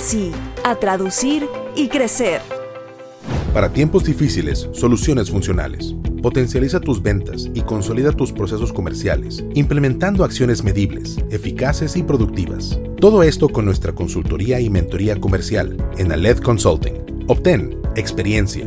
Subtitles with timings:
[0.00, 0.32] sí,
[0.64, 2.40] a traducir y crecer.
[3.54, 5.94] Para tiempos difíciles, soluciones funcionales.
[6.20, 12.78] Potencializa tus ventas y consolida tus procesos comerciales, implementando acciones medibles, eficaces y productivas.
[13.00, 17.24] Todo esto con nuestra consultoría y mentoría comercial en Aled Consulting.
[17.28, 18.66] Obtén experiencia,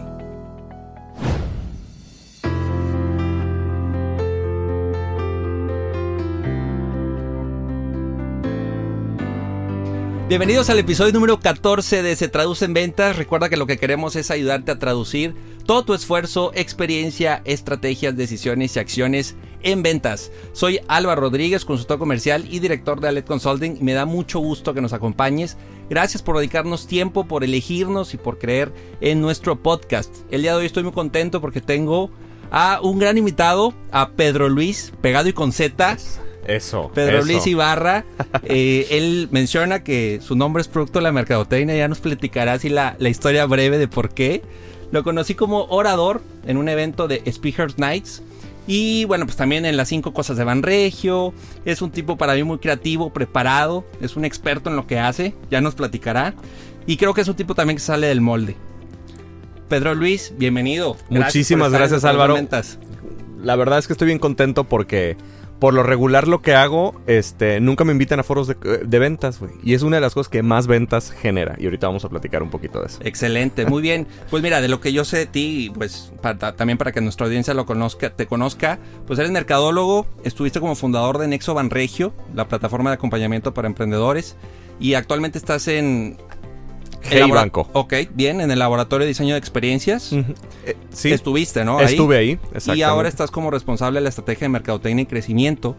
[10.31, 13.17] Bienvenidos al episodio número 14 de Se Traduce en Ventas.
[13.17, 18.73] Recuerda que lo que queremos es ayudarte a traducir todo tu esfuerzo, experiencia, estrategias, decisiones
[18.73, 20.31] y acciones en ventas.
[20.53, 24.73] Soy Álvaro Rodríguez, consultor comercial y director de Alet Consulting y me da mucho gusto
[24.73, 25.57] que nos acompañes.
[25.89, 30.15] Gracias por dedicarnos tiempo, por elegirnos y por creer en nuestro podcast.
[30.31, 32.09] El día de hoy estoy muy contento porque tengo
[32.51, 35.97] a un gran invitado, a Pedro Luis, pegado y con Z.
[36.47, 36.91] Eso.
[36.93, 37.27] Pedro eso.
[37.27, 38.05] Luis Ibarra,
[38.43, 42.69] eh, él menciona que su nombre es producto de la mercadotecnia, ya nos platicará así
[42.69, 44.41] la, la historia breve de por qué.
[44.91, 48.21] Lo conocí como orador en un evento de Speakers Nights.
[48.67, 51.33] Y bueno, pues también en las cinco cosas de Van Regio.
[51.65, 53.85] Es un tipo para mí muy creativo, preparado.
[54.01, 55.33] Es un experto en lo que hace.
[55.49, 56.35] Ya nos platicará.
[56.85, 58.55] Y creo que es un tipo también que sale del molde.
[59.69, 60.97] Pedro Luis, bienvenido.
[61.09, 62.37] Muchísimas por estar gracias, Álvaro.
[63.41, 65.15] La verdad es que estoy bien contento porque
[65.61, 69.51] por lo regular lo que hago, este, nunca me invitan a foros de, ventas, güey.
[69.63, 71.55] Y es una de las cosas que más ventas genera.
[71.59, 72.97] Y ahorita vamos a platicar un poquito de eso.
[73.03, 74.07] Excelente, muy bien.
[74.31, 76.13] Pues mira, de lo que yo sé de ti, pues
[76.57, 81.19] también para que nuestra audiencia lo conozca, te conozca, pues eres mercadólogo, estuviste como fundador
[81.19, 84.37] de Nexo Banregio, la plataforma de acompañamiento para emprendedores,
[84.79, 86.17] y actualmente estás en
[87.03, 87.69] Hey Banco.
[87.73, 90.13] Ok, bien, en el laboratorio de diseño de experiencias.
[90.13, 91.79] Eh, sí, Estuviste, ¿no?
[91.79, 91.85] Ahí.
[91.85, 92.29] estuve ahí.
[92.29, 92.83] Y exactamente.
[92.83, 95.75] ahora estás como responsable de la estrategia de mercadotecnia y crecimiento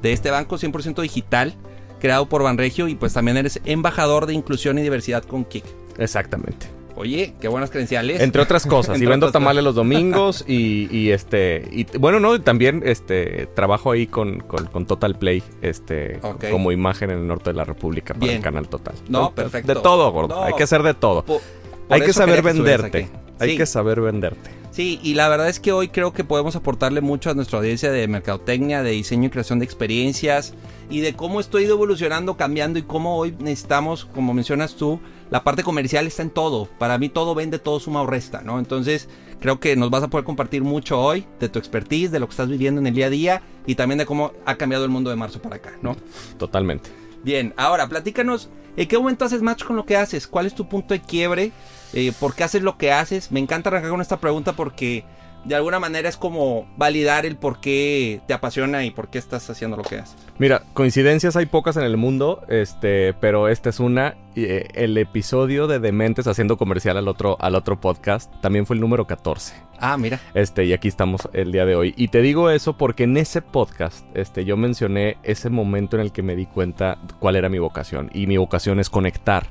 [0.00, 1.54] de este banco 100% digital
[2.00, 5.64] creado por Banregio y pues también eres embajador de inclusión y diversidad con Kik.
[5.98, 6.66] Exactamente.
[7.02, 8.20] Oye, qué buenas credenciales.
[8.20, 8.90] Entre otras cosas.
[8.94, 11.68] y Entre vendo otras tamales los domingos y, y, este...
[11.72, 16.70] Y, bueno, no, y también este trabajo ahí con, con, con Total Play este como
[16.70, 18.36] imagen en el norte de la República para Bien.
[18.36, 18.94] el canal Total.
[19.08, 19.74] No, perfecto.
[19.74, 20.36] De todo, gordo.
[20.36, 20.42] No.
[20.44, 21.24] Hay que hacer de todo.
[21.24, 21.40] Por
[21.88, 23.08] Hay que saber venderte.
[23.40, 24.62] Hay que saber venderte.
[24.70, 27.90] Sí, y la verdad es que hoy creo que podemos aportarle mucho a nuestra audiencia
[27.90, 30.54] de mercadotecnia, de diseño y creación de experiencias
[30.88, 34.98] y de cómo esto ha ido evolucionando, cambiando y cómo hoy necesitamos, como mencionas tú,
[35.32, 36.66] la parte comercial está en todo.
[36.78, 38.58] Para mí todo vende, todo suma o resta, ¿no?
[38.58, 39.08] Entonces
[39.40, 42.32] creo que nos vas a poder compartir mucho hoy de tu expertise, de lo que
[42.32, 45.08] estás viviendo en el día a día y también de cómo ha cambiado el mundo
[45.08, 45.96] de marzo para acá, ¿no?
[46.36, 46.90] Totalmente.
[47.24, 50.26] Bien, ahora platícanos, ¿en qué momento haces match con lo que haces?
[50.26, 51.52] ¿Cuál es tu punto de quiebre?
[51.94, 53.32] Eh, ¿Por qué haces lo que haces?
[53.32, 55.06] Me encanta arrancar con esta pregunta porque
[55.44, 59.48] de alguna manera es como validar el por qué te apasiona y por qué estás
[59.50, 60.16] haciendo lo que haces.
[60.38, 64.14] Mira, coincidencias hay pocas en el mundo, este, pero esta es una.
[64.34, 68.80] eh, el episodio de Dementes haciendo comercial al otro, al otro podcast también fue el
[68.80, 69.54] número 14.
[69.78, 70.20] Ah, mira.
[70.34, 71.92] Este, y aquí estamos el día de hoy.
[71.96, 76.12] Y te digo eso porque en ese podcast, este, yo mencioné ese momento en el
[76.12, 78.10] que me di cuenta cuál era mi vocación.
[78.14, 79.46] Y mi vocación es conectar.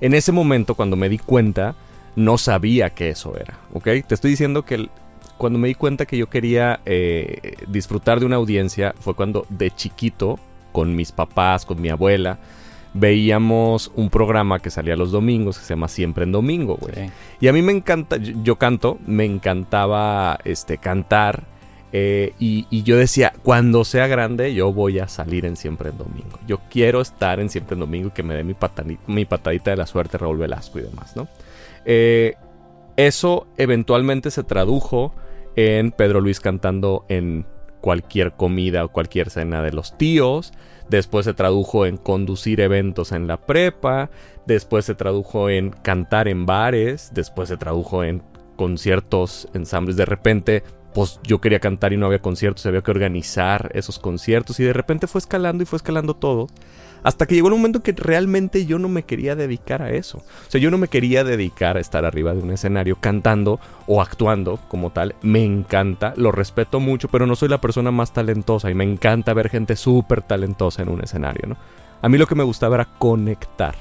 [0.00, 1.74] En ese momento, cuando me di cuenta,
[2.16, 3.58] no sabía que eso era.
[3.72, 3.84] ¿Ok?
[4.06, 4.90] Te estoy diciendo que el-
[5.44, 9.70] cuando me di cuenta que yo quería eh, disfrutar de una audiencia, fue cuando de
[9.70, 10.38] chiquito,
[10.72, 12.38] con mis papás, con mi abuela,
[12.94, 16.94] veíamos un programa que salía los domingos que se llama Siempre en Domingo, güey.
[16.94, 17.10] Sí.
[17.40, 21.44] Y a mí me encanta, yo, yo canto, me encantaba este, cantar.
[21.92, 25.98] eh, y, y yo decía, cuando sea grande, yo voy a salir en Siempre en
[25.98, 26.38] Domingo.
[26.46, 28.56] Yo quiero estar en Siempre en Domingo y que me dé mi,
[29.08, 31.28] mi patadita de la suerte Raúl Velasco y demás, ¿no?
[31.84, 32.34] Eh,
[32.96, 35.12] eso eventualmente se tradujo
[35.56, 37.46] en Pedro Luis cantando en
[37.80, 40.52] cualquier comida o cualquier cena de los tíos,
[40.88, 44.10] después se tradujo en conducir eventos en la prepa,
[44.46, 48.22] después se tradujo en cantar en bares, después se tradujo en
[48.56, 50.62] conciertos, ensambles, de repente
[50.94, 54.60] pues yo quería cantar y no había conciertos, había que organizar esos conciertos.
[54.60, 56.46] Y de repente fue escalando y fue escalando todo.
[57.04, 60.18] Hasta que llegó el momento que realmente yo no me quería dedicar a eso.
[60.18, 64.00] O sea, yo no me quería dedicar a estar arriba de un escenario cantando o
[64.00, 65.14] actuando como tal.
[65.20, 69.34] Me encanta, lo respeto mucho, pero no soy la persona más talentosa y me encanta
[69.34, 71.56] ver gente súper talentosa en un escenario, ¿no?
[72.00, 73.74] A mí lo que me gustaba era conectar.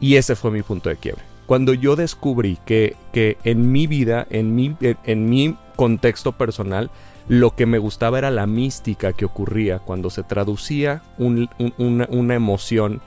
[0.00, 1.22] Y ese fue mi punto de quiebre.
[1.46, 6.90] Cuando yo descubrí que, que en mi vida, en mi, en mi contexto personal,
[7.26, 13.00] lo que me gustaba era la mística que ocurría cuando se traducía una, emoción,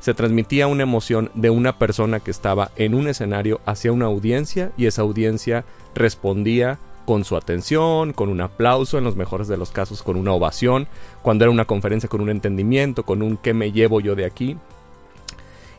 [0.00, 4.72] se transmitía una emoción de una persona que estaba en un escenario hacia una audiencia
[4.76, 5.64] y esa audiencia
[5.94, 10.32] respondía con su atención, con un aplauso, en los mejores de los casos con una
[10.32, 10.88] ovación,
[11.22, 14.56] cuando era una conferencia con un entendimiento, con un qué me llevo yo de aquí.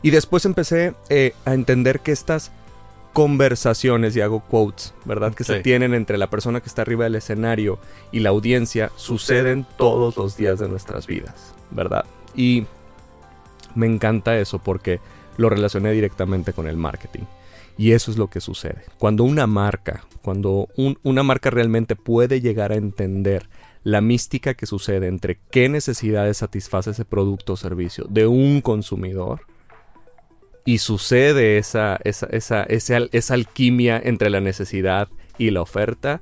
[0.00, 2.52] Y después empecé eh, a entender que estas
[3.18, 5.34] conversaciones, y hago quotes, ¿verdad?
[5.34, 7.80] Que se tienen entre la persona que está arriba del escenario
[8.12, 12.04] y la audiencia, suceden todos los días de nuestras vidas, ¿verdad?
[12.36, 12.68] Y
[13.74, 15.00] me encanta eso porque
[15.36, 17.24] lo relacioné directamente con el marketing.
[17.76, 18.84] Y eso es lo que sucede.
[18.98, 20.68] Cuando una marca, cuando
[21.02, 23.48] una marca realmente puede llegar a entender
[23.82, 29.40] la mística que sucede entre qué necesidades satisface ese producto o servicio de un consumidor,
[30.68, 36.20] y sucede esa, esa, esa, esa, alquimia entre la necesidad y la oferta,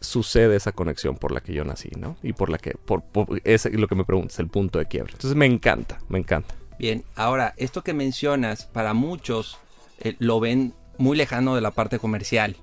[0.00, 2.16] sucede esa conexión por la que yo nací, ¿no?
[2.24, 3.04] Y por la que, por,
[3.44, 5.12] es lo que me preguntas, el punto de quiebre.
[5.12, 6.56] Entonces me encanta, me encanta.
[6.76, 9.58] Bien, ahora, esto que mencionas, para muchos
[10.00, 12.56] eh, lo ven muy lejano de la parte comercial.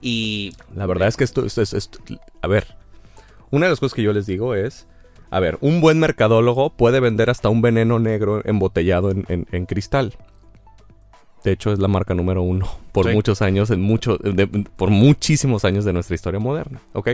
[0.00, 0.54] Y...
[0.72, 1.90] La verdad es que esto, esto es...
[2.42, 2.76] A ver,
[3.50, 4.86] una de las cosas que yo les digo es
[5.32, 10.14] a ver, un buen mercadólogo puede vender hasta un veneno negro embotellado en, cristal.
[11.42, 14.18] De hecho, es la marca número uno por muchos años, en mucho,
[14.76, 16.82] por muchísimos años de nuestra historia moderna.
[16.92, 17.12] ¿Ok?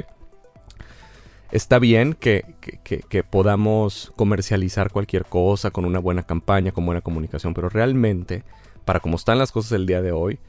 [1.53, 2.45] Está bien que,
[2.83, 8.43] que, podamos comercializar cualquier cosa con una buena campaña, con buena comunicación, pero realmente,
[8.85, 10.41] para como están las cosas el día de hoy,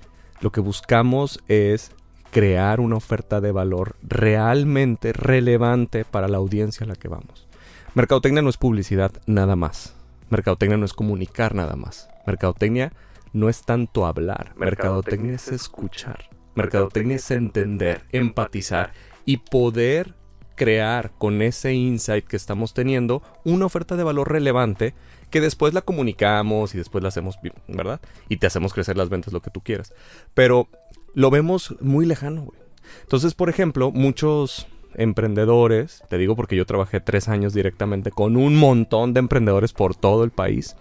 [0.42, 1.92] lo que buscamos es
[2.31, 7.49] crear una oferta de valor realmente relevante para la audiencia a la que vamos.
[7.95, 9.95] Mercadotecnia no es publicidad nada más.
[10.30, 12.07] Mercadotecnia no es comunicar nada más.
[12.27, 12.94] Mercadotecnia
[13.33, 14.53] no es tanto hablar.
[14.57, 16.30] Mercadotecnia es escuchar.
[16.53, 18.94] Mercadotecnia es entender, empatizar
[19.25, 20.13] y poder
[20.56, 24.94] crear con ese insight que estamos teniendo una oferta de valor relevante
[25.31, 28.01] que después la comunicamos y después la hacemos, ¿verdad?
[28.27, 29.94] Y te hacemos crecer las ventas, lo que tú quieras.
[30.33, 30.68] Pero
[31.13, 32.59] lo vemos muy lejano, güey.
[33.01, 34.68] Entonces, por ejemplo, muchos
[35.00, 39.96] emprendedores, te digo porque yo trabajé tres años directamente con un montón de emprendedores por
[39.96, 40.75] todo el país,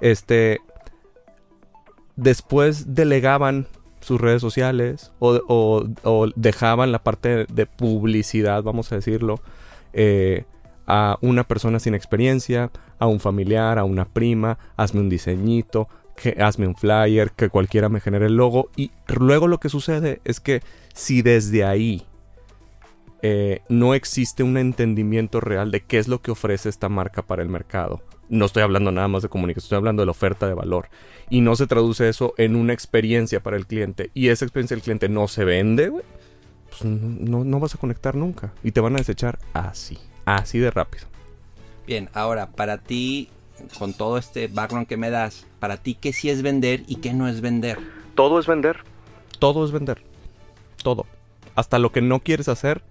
[0.00, 0.60] este,
[2.16, 3.66] después delegaban
[4.00, 9.40] sus redes sociales o, dejaban la parte de publicidad, vamos a decirlo,
[9.92, 10.44] eh,
[10.86, 16.36] a una persona sin experiencia, a un familiar, a una prima, hazme un diseñito, que
[16.42, 18.70] hazme un flyer, que cualquiera me genere el logo.
[18.76, 20.62] Y luego lo que sucede es que
[20.92, 22.06] si desde ahí
[23.22, 27.42] eh, no existe un entendimiento real de qué es lo que ofrece esta marca para
[27.42, 28.00] el mercado.
[28.28, 30.88] No estoy hablando nada más de comunicación, estoy hablando de la oferta de valor.
[31.28, 34.10] Y no se traduce eso en una experiencia para el cliente.
[34.14, 35.90] Y esa experiencia del cliente no se vende,
[36.70, 38.52] Pues no, no vas a conectar nunca.
[38.62, 41.06] Y te van a desechar así, así de rápido.
[41.86, 43.28] Bien, ahora, para ti,
[43.78, 47.12] con todo este background que me das, para ti, ¿qué sí es vender y qué
[47.12, 47.78] no es vender?
[48.14, 48.78] Todo es vender.
[49.40, 50.02] Todo es vender.
[50.82, 51.06] Todo.
[51.56, 52.82] Hasta lo que no quieres hacer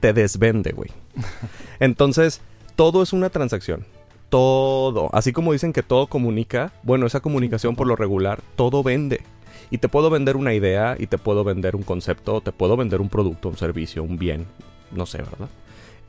[0.00, 0.90] te desvende, güey.
[1.80, 2.40] Entonces,
[2.76, 3.84] todo es una transacción.
[4.28, 5.08] Todo.
[5.12, 9.22] Así como dicen que todo comunica, bueno, esa comunicación por lo regular, todo vende.
[9.70, 13.00] Y te puedo vender una idea, y te puedo vender un concepto, te puedo vender
[13.00, 14.46] un producto, un servicio, un bien.
[14.92, 15.48] No sé, ¿verdad?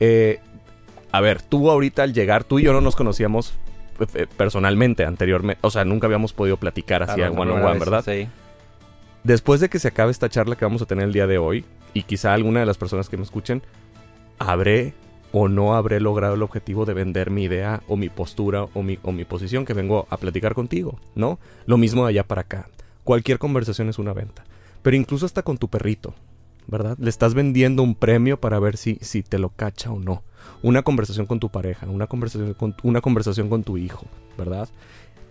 [0.00, 0.40] Eh,
[1.12, 3.54] a ver, tú ahorita al llegar, tú y yo no nos conocíamos
[3.98, 5.58] eh, eh, personalmente anteriormente.
[5.62, 8.04] O sea, nunca habíamos podido platicar así a one on one, ¿verdad?
[8.04, 8.28] Sí.
[9.24, 11.64] Después de que se acabe esta charla que vamos a tener el día de hoy,
[11.94, 13.62] y quizá alguna de las personas que me escuchen,
[14.38, 14.94] ¿habré
[15.32, 18.98] o no habré logrado el objetivo de vender mi idea o mi postura o mi,
[19.02, 20.98] o mi posición que vengo a platicar contigo?
[21.14, 21.38] ¿No?
[21.66, 22.68] Lo mismo de allá para acá.
[23.04, 24.44] Cualquier conversación es una venta.
[24.82, 26.14] Pero incluso hasta con tu perrito,
[26.66, 26.96] ¿verdad?
[26.98, 30.22] Le estás vendiendo un premio para ver si, si te lo cacha o no.
[30.62, 34.06] Una conversación con tu pareja, una conversación con, una conversación con tu hijo,
[34.38, 34.68] ¿verdad?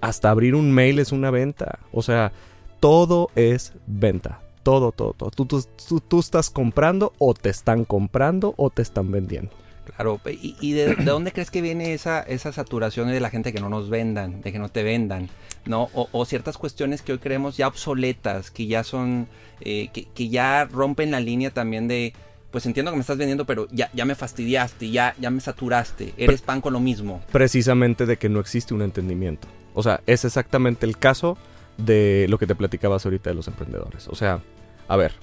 [0.01, 1.79] Hasta abrir un mail es una venta.
[1.91, 2.31] O sea,
[2.79, 5.31] todo es venta Todo, todo, todo.
[5.31, 9.51] Tú, tú, tú, tú estás comprando o te están comprando o te están vendiendo.
[9.95, 13.51] Claro, ¿y, y de, de dónde crees que viene esa, esa saturación de la gente
[13.51, 15.29] que no nos vendan, de que no te vendan?
[15.65, 15.89] ¿no?
[15.93, 19.27] O, o ciertas cuestiones que hoy creemos ya obsoletas, que ya son,
[19.61, 22.13] eh, que, que ya rompen la línea también de,
[22.51, 26.13] pues entiendo que me estás vendiendo, pero ya, ya me fastidiaste, ya, ya me saturaste,
[26.17, 27.21] eres pan con lo mismo.
[27.31, 29.47] Precisamente de que no existe un entendimiento.
[29.73, 31.37] O sea, es exactamente el caso
[31.79, 34.07] de lo que te platicabas ahorita de los emprendedores.
[34.07, 34.41] O sea,
[34.87, 35.13] a ver,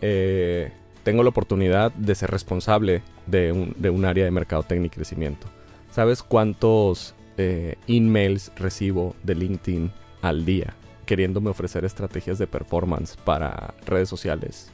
[0.00, 0.70] eh,
[1.02, 5.46] tengo la oportunidad de ser responsable de un, de un área de mercadotecnia y crecimiento.
[5.90, 9.92] ¿Sabes cuántos eh, emails recibo de LinkedIn
[10.22, 10.74] al día
[11.06, 14.70] queriéndome ofrecer estrategias de performance para redes sociales?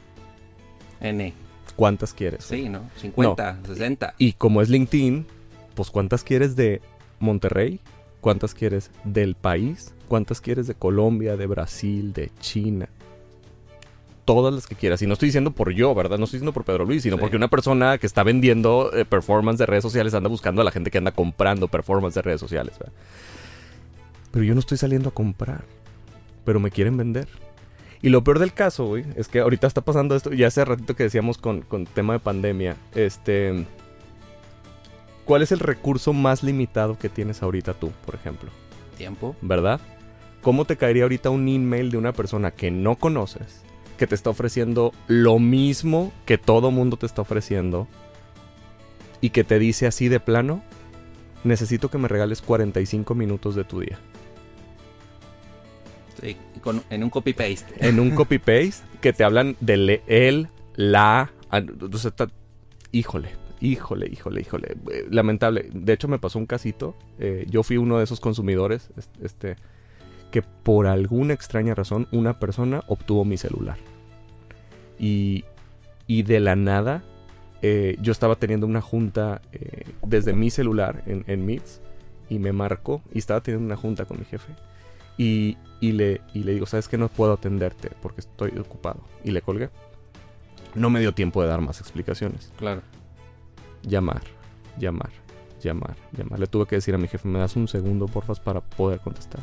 [0.99, 1.33] N.
[1.75, 2.43] ¿Cuántas quieres?
[2.43, 2.89] Sí, ¿no?
[2.97, 4.15] 50, 60.
[4.17, 5.25] Y como es LinkedIn,
[5.75, 6.81] pues ¿cuántas quieres de
[7.19, 7.79] Monterrey?
[8.19, 9.93] ¿Cuántas quieres del país?
[10.11, 12.89] ¿Cuántas quieres de Colombia, de Brasil, de China?
[14.25, 15.01] Todas las que quieras.
[15.01, 16.17] Y no estoy diciendo por yo, ¿verdad?
[16.17, 17.21] No estoy diciendo por Pedro Luis, sino Sí.
[17.21, 20.71] porque una persona que está vendiendo eh, performance de redes sociales anda buscando a la
[20.71, 22.77] gente que anda comprando performance de redes sociales.
[22.77, 22.93] ¿verdad?
[24.31, 25.63] Pero yo no estoy saliendo a comprar.
[26.43, 27.29] Pero me quieren vender.
[28.01, 30.93] Y lo peor del caso, güey, es que ahorita está pasando esto, ya hace ratito
[30.93, 33.65] que decíamos con, con tema de pandemia, este...
[35.23, 38.49] ¿Cuál es el recurso más limitado que tienes ahorita tú, por ejemplo?
[38.97, 39.37] Tiempo.
[39.41, 39.79] ¿Verdad?
[40.41, 43.61] ¿Cómo te caería ahorita un email de una persona que no conoces,
[43.97, 47.87] que te está ofreciendo lo mismo que todo mundo te está ofreciendo
[49.21, 50.63] y que te dice así de plano,
[51.43, 53.99] necesito que me regales 45 minutos de tu día?
[56.21, 57.87] Sí, con- en un copy-paste.
[57.87, 61.31] en un copy-paste que te hablan de él, la.
[61.51, 62.27] o sea, está-
[62.91, 63.29] híjole,
[63.59, 64.75] híjole, híjole, híjole.
[64.91, 65.69] eh, Lamentable.
[65.73, 66.95] De hecho, me pasó un casito.
[67.19, 68.89] eh, yo fui uno de esos consumidores.
[68.97, 69.55] es- Este.
[70.31, 73.77] Que por alguna extraña razón, una persona obtuvo mi celular.
[74.97, 75.45] Y.
[76.07, 77.03] Y de la nada.
[77.61, 81.81] eh, yo estaba teniendo una junta eh, desde mi celular en, en Meets.
[82.29, 83.01] Y me marcó.
[83.13, 84.53] Y estaba teniendo una junta con mi jefe.
[85.17, 89.01] Y, y le, y le digo, ¿sabes que No puedo atenderte porque estoy ocupado.
[89.23, 89.69] Y le colgué.
[90.73, 92.51] No me dio tiempo de dar más explicaciones.
[92.57, 92.81] Claro.
[93.83, 94.21] Llamar,
[94.77, 95.09] llamar,
[95.61, 96.39] llamar, llamar.
[96.39, 99.41] Le tuve que decir a mi jefe, ¿me das un segundo, porfas, para poder contestar?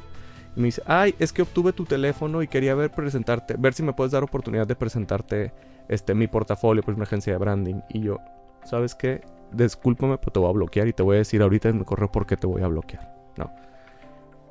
[0.59, 3.85] Y me dice, ay, es que obtuve tu teléfono y quería ver presentarte, ver si
[3.85, 5.53] me puedes dar oportunidad de presentarte
[5.89, 7.81] este, mi portafolio, pues una agencia de branding.
[7.89, 8.19] Y yo,
[8.65, 9.21] ¿sabes qué?
[9.53, 12.11] Discúlpame, pero te voy a bloquear y te voy a decir ahorita en mi correo
[12.11, 13.15] por qué te voy a bloquear.
[13.37, 13.53] No.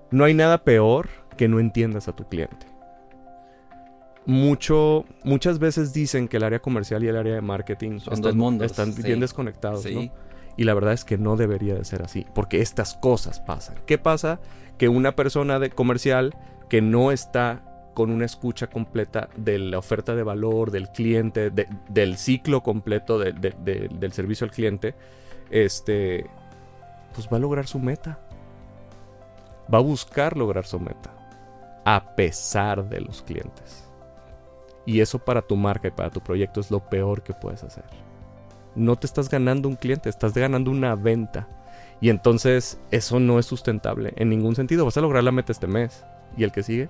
[0.09, 2.67] No hay nada peor que no entiendas a tu cliente.
[4.25, 8.33] Mucho, muchas veces dicen que el área comercial y el área de marketing Son dos
[8.33, 9.01] mundos, están sí.
[9.01, 9.93] bien desconectados, Sí.
[9.93, 10.27] ¿no?
[10.55, 13.75] Y la verdad es que no debería de ser así, porque estas cosas pasan.
[13.85, 14.39] ¿Qué pasa?
[14.77, 16.35] Que una persona de comercial
[16.69, 21.67] que no está con una escucha completa de la oferta de valor del cliente, de-
[21.89, 24.93] del ciclo completo de- de- de- del servicio al cliente,
[25.49, 26.29] este,
[27.15, 28.19] pues va a lograr su meta.
[29.73, 31.11] Va a buscar lograr su meta,
[31.85, 33.83] a pesar de los clientes.
[34.85, 37.83] Y eso para tu marca y para tu proyecto es lo peor que puedes hacer
[38.77, 41.47] no te estás ganando un cliente, estás ganando una venta.
[42.01, 44.85] Y entonces eso no es sustentable en ningún sentido.
[44.85, 46.03] Vas a lograr la meta este mes.
[46.37, 46.87] Y el que sigue,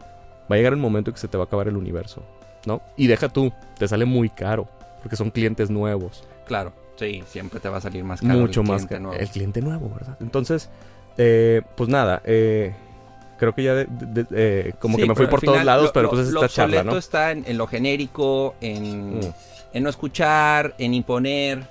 [0.52, 2.24] va a llegar el momento en que se te va a acabar el universo.
[2.66, 2.82] ¿No?
[2.98, 4.68] Y deja tú, te sale muy caro.
[5.02, 6.24] Porque son clientes nuevos.
[6.46, 6.74] Claro.
[6.98, 8.34] Sí, siempre te va a salir más caro.
[8.40, 9.02] mucho el más caro.
[9.02, 9.22] nuevo.
[9.22, 10.18] El cliente nuevo, ¿verdad?
[10.20, 10.70] Entonces,
[11.18, 12.74] eh, pues nada, eh,
[13.38, 15.86] creo que ya de- de- de- eh, como Sí, que me fui por todos lados,
[15.86, 16.98] lo- pero lo- pues es lo esta charla, obsoleto ¿no?
[16.98, 19.34] está en, en lo genérico, en, Mm.
[19.74, 21.64] en no escuchar, en imponer,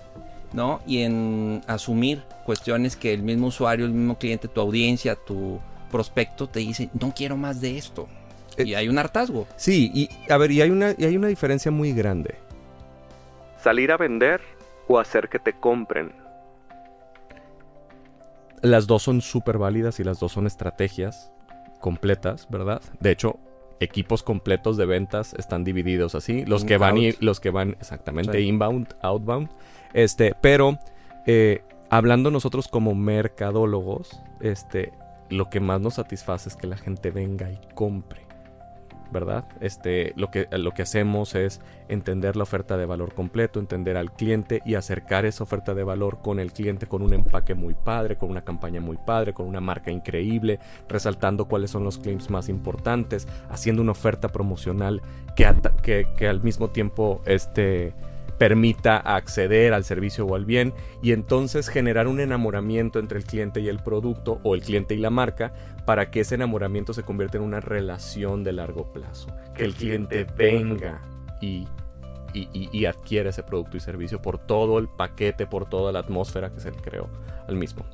[0.57, 0.81] ¿no?
[0.87, 5.61] Y en asumir cuestiones que el mismo usuario, el mismo cliente, tu audiencia, tu
[5.93, 8.09] prospecto te dice, no quiero más de esto.
[8.57, 9.47] Eh, y hay un hartazgo.
[9.57, 12.35] Sí, y a ver, y hay una, y hay una diferencia muy grande.
[13.63, 14.41] Salir a vender
[14.89, 16.13] o hacer que te compren.
[18.63, 21.31] Las dos son súper válidas y las dos son estrategias
[21.81, 22.81] completas, ¿verdad?
[23.01, 23.39] De hecho,
[23.81, 26.47] equipos completos de ventas están divididos así.
[26.47, 28.47] Los que van y los que van exactamente Sí.
[28.47, 29.51] inbound, outbound.
[29.93, 30.79] Este, pero
[31.27, 34.93] eh, hablando nosotros como mercadólogos, este,
[35.31, 38.27] lo que más nos satisface es que la gente venga y compre.
[39.11, 39.45] ¿verdad?
[39.61, 44.13] Este, lo, que, lo que hacemos es entender la oferta de valor completo, entender al
[44.13, 48.17] cliente y acercar esa oferta de valor con el cliente con un empaque muy padre,
[48.17, 52.49] con una campaña muy padre, con una marca increíble, resaltando cuáles son los claims más
[52.49, 55.03] importantes, haciendo una oferta promocional
[55.35, 57.95] que, que, que al mismo tiempo este,
[58.39, 63.61] permita acceder al servicio o al bien y entonces generar un enamoramiento entre el cliente
[63.61, 65.53] y el producto o el cliente y la marca
[65.85, 69.29] para que ese enamoramiento se convierta en una relación de largo plazo.
[69.55, 71.01] Que el cliente venga
[71.41, 71.67] y,
[72.35, 76.61] y, adquiere ese producto y servicio por todo el paquete, por toda la atmósfera que
[76.61, 77.09] se le creó
[77.49, 77.85] al mismo.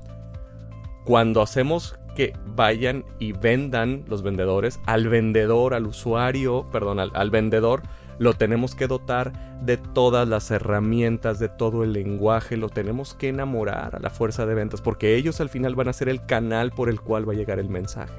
[1.04, 7.82] Cuando hacemos que vayan y vendan los vendedores al vendedor, al usuario, perdón, al vendedor,
[8.18, 9.32] lo tenemos que dotar
[9.62, 14.46] de todas las herramientas, de todo el lenguaje, lo tenemos que enamorar a la fuerza
[14.46, 17.32] de ventas, porque ellos al final van a ser el canal por el cual va
[17.32, 18.14] a llegar el mensaje.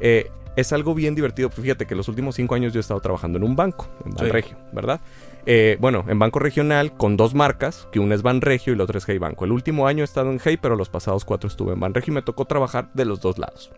[0.00, 1.50] Eh, es algo bien divertido.
[1.50, 4.56] Fíjate que los últimos cinco años yo he estado trabajando en un banco, en Banregio,
[4.72, 5.00] ¿verdad?
[5.46, 8.98] Eh, bueno, en banco regional con dos marcas, que una es Banregio y la otra
[8.98, 9.44] es Hey Banco.
[9.44, 12.14] El último año he estado en Hey, pero los pasados cuatro estuve en Banregio y
[12.14, 13.70] me tocó trabajar de los dos lados.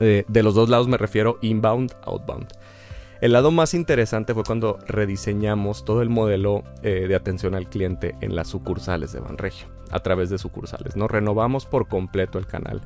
[0.00, 2.48] Eh, de los dos lados me refiero inbound, outbound.
[3.20, 8.14] El lado más interesante fue cuando rediseñamos todo el modelo eh, de atención al cliente
[8.20, 10.94] en las sucursales de Banregio, a través de sucursales.
[10.94, 12.80] Nos renovamos por completo el canal.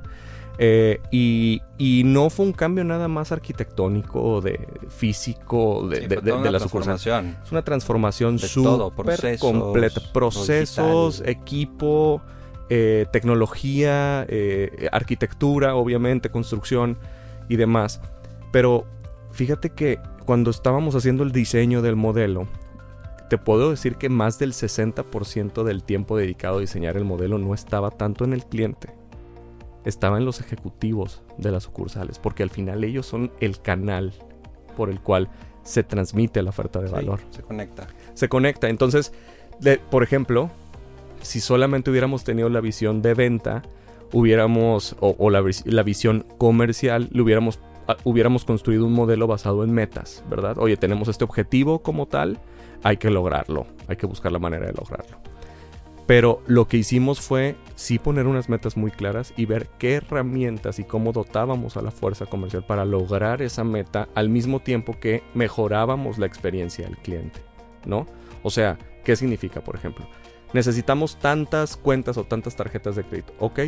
[0.64, 7.36] Eh, y, no fue un cambio nada más arquitectónico, de físico, de, la sucursal.
[7.44, 10.00] Es una transformación súper completa.
[10.12, 12.22] Procesos, equipo,
[12.70, 14.24] eh, tecnología,
[14.92, 16.96] arquitectura, obviamente, construcción
[17.48, 18.00] y demás.
[18.52, 18.86] Pero
[19.32, 22.46] fíjate que cuando estábamos haciendo el diseño del modelo,
[23.28, 27.52] te puedo decir que más del 60% del tiempo dedicado a diseñar el modelo no
[27.54, 28.94] estaba tanto en el cliente,
[29.84, 34.12] estaba en los ejecutivos de las sucursales, porque al final ellos son el canal
[34.76, 35.28] por el cual
[35.62, 37.20] se transmite la oferta de valor.
[37.30, 37.86] se conecta.
[38.14, 38.68] Se conecta.
[38.68, 39.12] Entonces,
[39.90, 40.50] por ejemplo,
[41.20, 43.62] si solamente hubiéramos tenido la visión de venta,
[44.12, 47.58] hubiéramos, o, la, la, visión comercial, le hubiéramos
[48.04, 50.56] hubiéramos construido un modelo basado en metas, ¿verdad?
[50.58, 52.38] Oye, tenemos este objetivo como tal,
[52.82, 55.31] hay que lograrlo, hay que buscar la manera de lograrlo.
[56.06, 60.78] Pero lo que hicimos fue sí poner unas metas muy claras y ver qué herramientas
[60.78, 65.22] y cómo dotábamos a la fuerza comercial para lograr esa meta al mismo tiempo que
[65.34, 67.40] mejorábamos la experiencia del cliente,
[67.86, 68.06] ¿no?
[68.42, 70.08] O sea, ¿qué significa, por ejemplo?
[70.52, 73.60] Necesitamos tantas cuentas o tantas tarjetas de crédito, ok,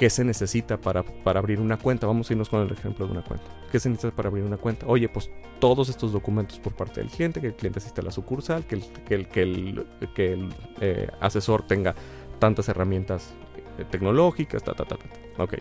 [0.00, 2.06] ¿Qué se necesita para, abrir una cuenta?
[2.06, 3.44] Vamos a irnos con el ejemplo de una cuenta.
[3.70, 4.86] ¿Qué se necesita para abrir una cuenta?
[4.86, 8.10] Oye, pues todos estos documentos por parte del cliente, que el cliente asista a la
[8.10, 9.28] sucursal, que el, que el,
[10.14, 11.94] que el, eh, asesor tenga
[12.38, 13.34] tantas herramientas
[13.76, 15.42] eh, tecnológicas, ta, ta, ta, ta.
[15.42, 15.56] Ok.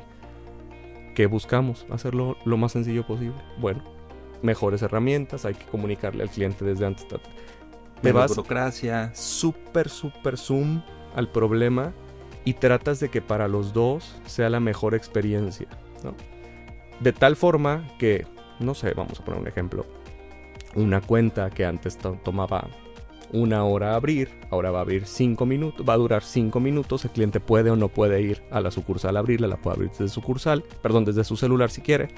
[1.16, 1.86] ¿Qué buscamos?
[1.90, 3.36] Hacerlo lo más sencillo posible.
[3.58, 3.84] Bueno,
[4.42, 7.06] mejores herramientas, hay que comunicarle al cliente desde antes.
[7.10, 7.18] Ta,
[8.02, 9.14] Te vas burocracia.
[9.14, 10.82] Súper, súper zoom
[11.14, 11.92] al problema
[12.46, 15.68] y tratas de que para los dos sea la mejor experiencia.
[17.00, 18.26] De tal forma que,
[18.60, 19.86] no sé, vamos a poner un ejemplo.
[20.76, 22.68] Una cuenta que antes tomaba
[23.32, 27.12] una hora abrir, ahora va a abrir cinco minutos, va a durar cinco minutos, el
[27.12, 30.08] cliente puede o no puede ir a la sucursal a abrirla, la puede abrir desde
[30.08, 32.10] su sucursal, perdón, desde su celular si quiere.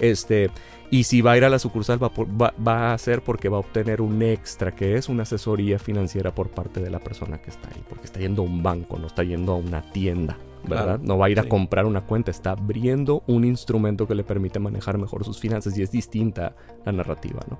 [0.00, 0.50] Este,
[0.90, 3.60] y si va a ir a la sucursal va, va, a ser porque va a
[3.60, 7.68] obtener un extra, que es una asesoría financiera por parte de la persona que está
[7.68, 10.36] ahí, porque está yendo a un banco, no está yendo a una tienda.
[10.66, 10.98] ¿verdad?
[11.02, 14.58] no va a ir a comprar una cuenta, está abriendo un instrumento que le permite
[14.58, 17.58] manejar mejor sus finanzas y es distinta la narrativa, ¿no?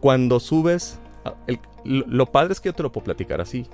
[0.00, 0.98] Cuando subes
[1.84, 3.66] lo padre es que yo te lo puedo platicar así.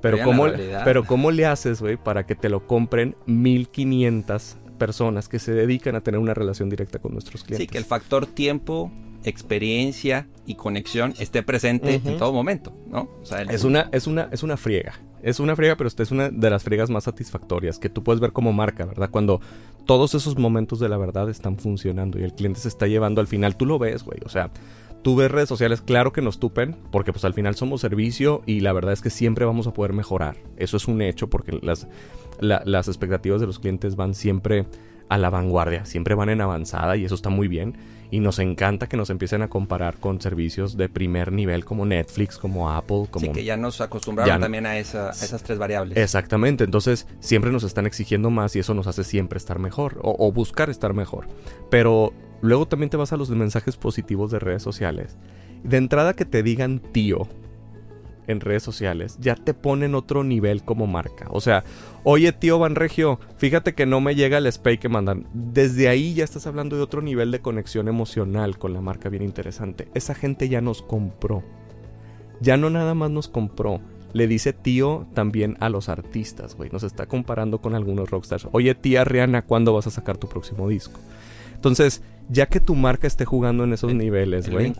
[0.00, 0.46] Pero, ¿cómo,
[0.84, 5.94] pero ¿cómo le haces, güey, para que te lo compren 1500 personas que se dedican
[5.94, 7.66] a tener una relación directa con nuestros clientes?
[7.66, 8.90] Sí, que el factor tiempo,
[9.24, 13.08] experiencia y conexión esté presente en todo momento, ¿no?
[13.50, 14.94] es, una, es, una, es una friega.
[15.20, 18.20] Es una friega, pero esta es una de las friegas más satisfactorias que tú puedes
[18.20, 19.10] ver como marca, ¿verdad?
[19.10, 19.40] Cuando
[19.84, 23.26] todos esos momentos de la verdad están funcionando y el cliente se está llevando al
[23.26, 24.20] final, tú lo ves, güey.
[24.24, 24.50] O sea,
[25.02, 28.60] Tú ves redes sociales, claro que nos tupen, porque pues al final somos servicio y
[28.60, 30.36] la verdad es que siempre vamos a poder mejorar.
[30.56, 31.86] Eso es un hecho porque las,
[32.40, 34.66] las expectativas de los clientes van siempre
[35.08, 37.76] a la vanguardia, siempre van en avanzada y eso está muy bien.
[38.10, 42.38] Y nos encanta que nos empiecen a comparar con servicios de primer nivel como Netflix,
[42.38, 43.26] como Apple, como...
[43.26, 45.98] Sí, que ya nos acostumbraron también a, esas tres variables.
[45.98, 50.16] Exactamente, entonces siempre nos están exigiendo más y eso nos hace siempre estar mejor o,
[50.18, 51.26] o buscar estar mejor.
[51.68, 55.16] Pero Luego también te vas a los mensajes positivos de redes sociales.
[55.64, 57.28] De entrada que te digan tío
[58.28, 61.26] en redes sociales, ya te ponen otro nivel como marca.
[61.30, 61.64] O sea,
[62.04, 65.26] oye tío Banregio, fíjate que no me llega el spay que mandan.
[65.32, 69.24] Desde ahí ya estás hablando de otro nivel de conexión emocional con la marca bien
[69.24, 69.88] interesante.
[69.94, 71.42] Esa gente ya nos compró.
[72.40, 73.80] Ya no nada más nos compró.
[74.12, 76.70] Le dice tío también a los artistas, güey.
[76.70, 78.48] Nos está comparando con algunos rockstars.
[78.52, 81.00] Oye tía Rihanna, ¿cuándo vas a sacar tu próximo disco?
[81.58, 84.72] Entonces, ya que tu marca esté jugando en esos niveles, güey.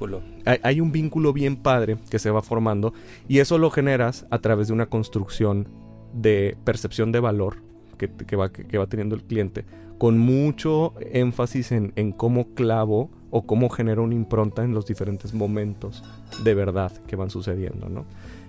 [0.44, 2.94] Hay, hay, un vínculo bien padre que se va formando
[3.26, 5.66] y eso lo generas a través de una construcción
[6.12, 7.56] de percepción de valor
[7.98, 9.64] que, va, que, va teniendo el cliente,
[9.98, 16.04] con mucho énfasis en, cómo clavo o cómo genera una impronta en los diferentes momentos
[16.44, 18.06] de verdad que van sucediendo, ¿no?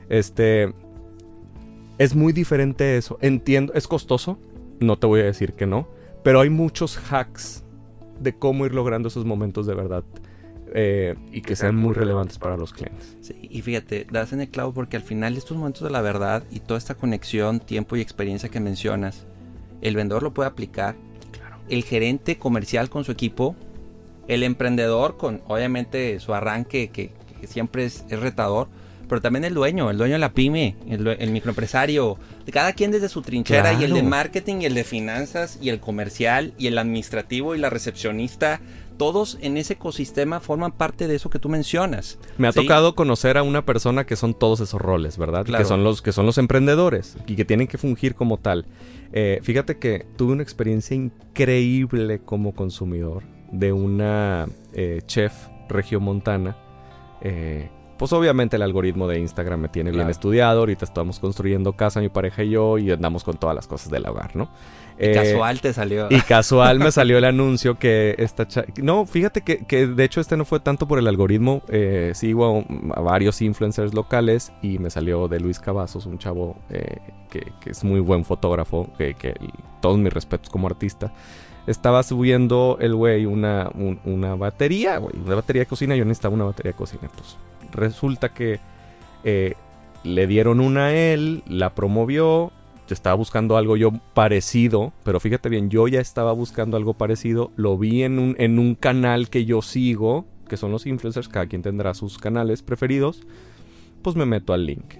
[0.07, 0.73] Este
[1.97, 3.17] es muy diferente eso.
[3.21, 4.37] Entiendo, es costoso,
[4.79, 5.87] no te voy a decir que no,
[6.23, 7.63] pero hay muchos hacks
[8.19, 10.03] de cómo ir logrando esos momentos de verdad
[10.73, 13.17] eh, y que sean muy relevantes para los clientes.
[13.21, 16.43] Sí, y fíjate, das en el clavo porque al final estos momentos de la verdad
[16.51, 19.25] y toda esta conexión, tiempo y experiencia que mencionas,
[19.81, 20.95] el vendedor lo puede aplicar,
[21.69, 23.55] el gerente comercial con su equipo,
[24.27, 28.67] el emprendedor con obviamente su arranque que, que siempre es, es, retador,
[29.09, 32.17] pero también el dueño, el dueño de la pyme, el, el microempresario,
[32.53, 33.81] cada quien desde su trinchera Claro.
[33.81, 37.57] y el de marketing y el de finanzas y el comercial y el administrativo y
[37.59, 38.61] la recepcionista,
[38.97, 42.17] todos en ese ecosistema forman parte de eso que tú mencionas.
[42.37, 42.59] Me ha ¿sí?
[42.61, 45.45] tocado conocer a una persona que son todos esos roles, ¿verdad?
[45.45, 45.63] Claro.
[45.63, 48.65] Que son los que son los emprendedores y que tienen que fungir como tal.
[49.13, 55.33] Eh, fíjate que tuve una experiencia increíble como consumidor de una eh, chef
[55.69, 56.57] regiomontana.
[57.21, 60.61] Eh, pues obviamente el algoritmo de Instagram me tiene bien estudiado.
[60.61, 64.07] Ahorita estamos construyendo casa, mi pareja y yo, y andamos con todas las cosas del
[64.07, 64.49] hogar, ¿no?
[64.97, 66.07] Y Eh, casual te salió.
[66.09, 68.47] y casual me salió el anuncio que esta
[68.81, 71.61] No, fíjate que, que de hecho este no fue tanto por el algoritmo.
[71.69, 76.57] eh, sigo a, a varios influencers locales y me salió de Luis Cavazos, un chavo
[76.69, 76.97] eh,
[77.29, 79.35] que, que es muy buen fotógrafo, que, que
[79.81, 81.13] todos mis respetos como artista.
[81.67, 85.95] Estaba subiendo el güey una, un- una batería, güey, una batería de cocina.
[85.95, 87.07] Yo necesitaba una batería de cocina.
[87.15, 87.37] Pues
[87.71, 88.59] resulta que
[89.23, 89.53] eh,
[90.03, 92.51] le dieron una a él, la promovió,
[92.89, 97.77] estaba buscando algo yo parecido, pero fíjate bien, yo ya estaba buscando algo parecido, lo
[97.77, 101.61] vi en un, en un canal que yo sigo, que son los influencers, cada quien
[101.61, 103.21] tendrá sus canales preferidos,
[104.01, 104.95] pues me meto al link.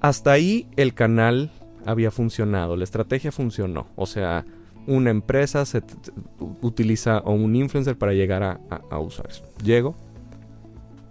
[0.00, 1.50] Hasta ahí el canal
[1.84, 4.44] había funcionado, la estrategia funcionó, o sea,
[4.86, 5.82] una empresa se
[6.62, 9.42] utiliza o un influencer para llegar a, a- a usuarios.
[9.64, 9.96] Llego,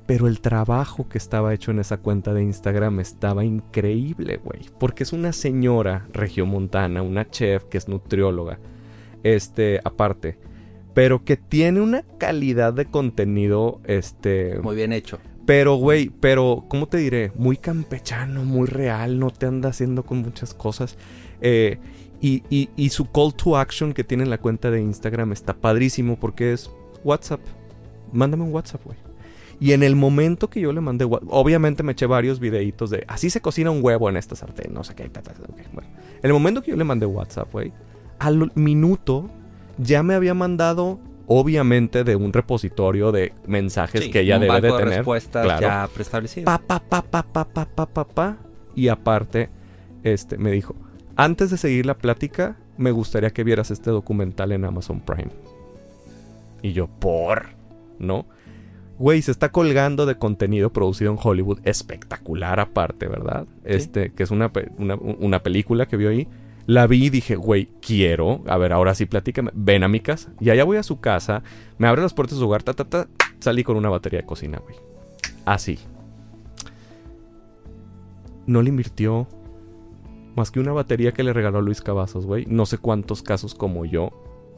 [0.05, 4.61] pero el trabajo que estaba hecho en esa cuenta de Instagram estaba increíble, güey.
[4.79, 8.59] Porque es una señora regiomontana, una chef que es nutrióloga.
[9.23, 10.37] Este, aparte.
[10.93, 14.59] Pero que tiene una calidad de contenido, este...
[14.61, 15.17] Muy bien hecho.
[15.45, 17.31] Pero, güey, pero, ¿cómo te diré?
[17.35, 20.97] Muy campechano, muy real, no te anda haciendo con muchas cosas.
[21.41, 21.79] Eh,
[22.21, 25.53] y, y- y su call to action que tiene en la cuenta de Instagram está
[25.53, 26.71] padrísimo porque es
[27.03, 27.41] WhatsApp.
[28.13, 28.97] Mándame un WhatsApp, güey.
[29.59, 33.29] Y en el momento que yo le mandé, obviamente me eché varios videitos de así
[33.29, 35.09] se cocina un huevo en esta sartén, no sé qué.
[35.73, 35.89] bueno.
[36.21, 37.71] En el momento que yo le mandé WhatsApp, güey,
[38.19, 39.29] al minuto
[39.77, 44.61] ya me había mandado, obviamente, de un repositorio de mensajes Sí, que ella un debe
[44.61, 44.97] de banco tener.
[44.97, 45.61] respuestas claro.
[45.61, 46.45] ya preestablecido.
[46.45, 48.37] Pa, pa, pa, pa, pa, pa, pa, pa, pa.
[48.75, 49.49] Y aparte,
[50.03, 50.75] este, me dijo,
[51.15, 55.31] antes de seguir la plática, me gustaría que vieras este documental en Amazon Prime.
[56.61, 57.49] Y yo, ¿por?
[57.99, 58.25] ¿No?
[58.97, 63.45] Güey, se está colgando de contenido producido en Hollywood, espectacular aparte, ¿verdad?
[63.65, 66.27] Este, que es una, una película que vio ahí.
[66.67, 68.41] La vi y dije, güey, quiero.
[68.47, 69.51] A ver, ahora sí, platícame.
[69.53, 70.31] Ven a mi casa.
[70.39, 71.43] Y allá voy a su casa.
[71.77, 72.63] Me abre las puertas de su hogar.
[72.63, 73.07] Ta, ta, ta.
[73.39, 74.75] Salí con una batería de cocina, güey.
[75.45, 75.77] Así.
[78.47, 79.27] No le invirtió
[80.35, 82.45] más que una batería que le regaló Luis Cavazos, güey.
[82.47, 84.09] No sé cuántos casos como yo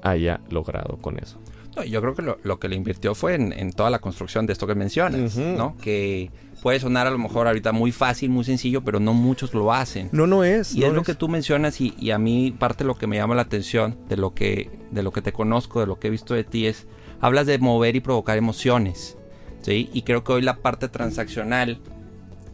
[0.01, 1.39] haya logrado con eso.
[1.77, 4.47] No, yo creo que lo, lo que le invirtió fue en, en toda la construcción
[4.47, 5.37] de esto que mencionas.
[5.37, 5.77] ¿no?
[5.77, 9.71] Que puede sonar a lo mejor ahorita muy fácil, muy sencillo, pero no muchos lo
[9.71, 10.09] hacen.
[10.11, 10.73] No, no es.
[10.73, 13.05] Y no es lo que tú mencionas y, y a mí parte de lo que
[13.05, 16.07] me llama la atención de lo que de lo que te conozco, de lo que
[16.07, 16.87] he visto de ti es
[17.21, 19.17] hablas de mover y provocar emociones,
[19.61, 19.89] ¿sí?
[19.93, 21.79] Y creo que hoy la parte transaccional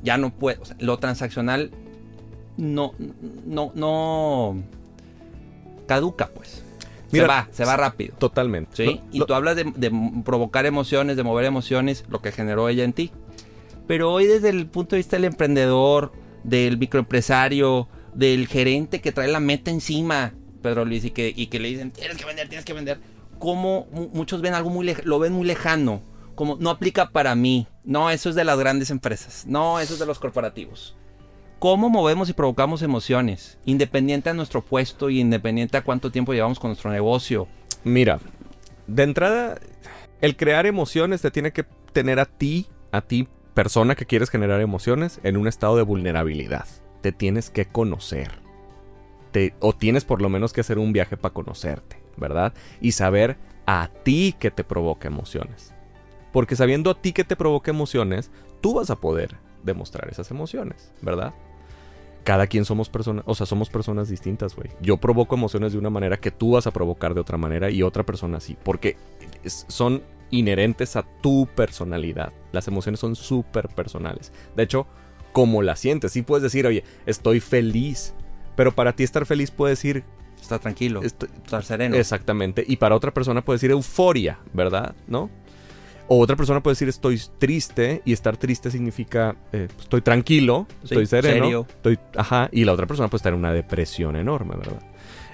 [0.04, 1.72] ya no puede, o sea, lo transaccional
[2.58, 2.94] no
[3.46, 4.64] no no
[5.88, 6.64] caduca pues.
[7.14, 8.16] Mira, se va, se va rápido.
[8.18, 8.76] Totalmente.
[8.76, 8.86] ¿sí?
[8.86, 9.92] Lo- y lo- tú hablas de, de
[10.26, 13.12] provocar emociones, de mover emociones, lo que generó ella en ti.
[13.88, 16.12] Pero hoy desde el punto de vista del emprendedor,
[16.44, 21.60] del microempresario, del gerente que trae la meta encima, Pedro Luis, y que, y que
[21.60, 23.00] le dicen, tienes que vender, tienes que vender.
[23.40, 26.02] Como muchos ven algo muy lo ven muy lejano,
[26.36, 27.68] como no aplica para mí.
[27.84, 29.46] No, eso es de las grandes empresas.
[29.48, 30.96] No, eso es de los corporativos.
[31.64, 33.58] ¿Cómo movemos y provocamos emociones?
[33.64, 37.48] Independiente a nuestro puesto y independiente a cuánto tiempo llevamos con nuestro negocio.
[37.86, 38.20] Mira,
[38.88, 39.62] de entrada,
[40.20, 44.60] el crear emociones te tiene que tener a ti, a ti, persona que quieres generar
[44.60, 46.68] emociones, en un estado de vulnerabilidad.
[47.00, 48.42] Te tienes que conocer.
[49.62, 52.54] O tienes por lo menos que hacer un viaje para conocerte, ¿verdad?
[52.82, 55.74] Y saber a ti que te provoca emociones.
[56.34, 60.92] Porque sabiendo a ti que te provoca emociones, tú vas a poder demostrar esas emociones,
[61.02, 61.34] ¿verdad?
[62.24, 64.70] Cada quien somos personas, o sea, somos personas distintas, güey.
[64.82, 67.84] Yo provoco emociones de una manera que tú vas a provocar de otra manera y
[67.84, 68.58] otra persona sí.
[68.64, 68.96] Porque
[69.44, 72.32] es- son inherentes a tu personalidad.
[72.54, 74.32] Las emociones son súper personales.
[74.56, 74.88] De hecho,
[75.34, 78.14] como la sientes, sí puedes decir, oye, estoy feliz.
[78.56, 80.04] Pero para ti estar feliz puede decir...
[80.42, 81.96] Estar tranquilo, Estoy- estar sereno.
[81.96, 82.64] Exactamente.
[82.68, 84.94] Y para otra persona puede decir euforia, ¿verdad?
[85.08, 85.30] ¿No?
[86.16, 90.94] O otra persona puede decir estoy triste y estar triste significa eh, estoy tranquilo, Sí,
[90.94, 91.66] estoy sereno, serio.
[91.68, 94.80] estoy, ajá, y la otra persona puede estar en una depresión enorme, ¿verdad?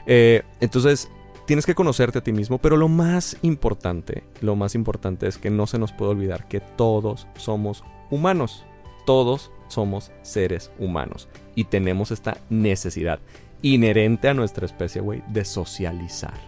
[0.06, 1.12] Eh, entonces
[1.46, 5.50] tienes que conocerte a ti mismo, pero lo más importante, lo más importante es que
[5.50, 8.63] no se nos puede olvidar que todos somos humanos,
[9.06, 13.20] todos somos seres humanos y tenemos esta necesidad
[13.62, 16.39] inherente a nuestra especie, güey, de socializar,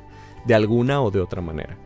[0.46, 1.78] de alguna o de otra manera.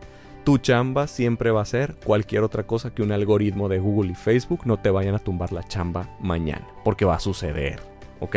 [0.46, 4.14] Tu chamba siempre va a ser cualquier otra cosa que un algoritmo de Google y
[4.14, 7.80] Facebook no te vayan a tumbar la chamba mañana, porque va a suceder,
[8.20, 8.36] ¿ok?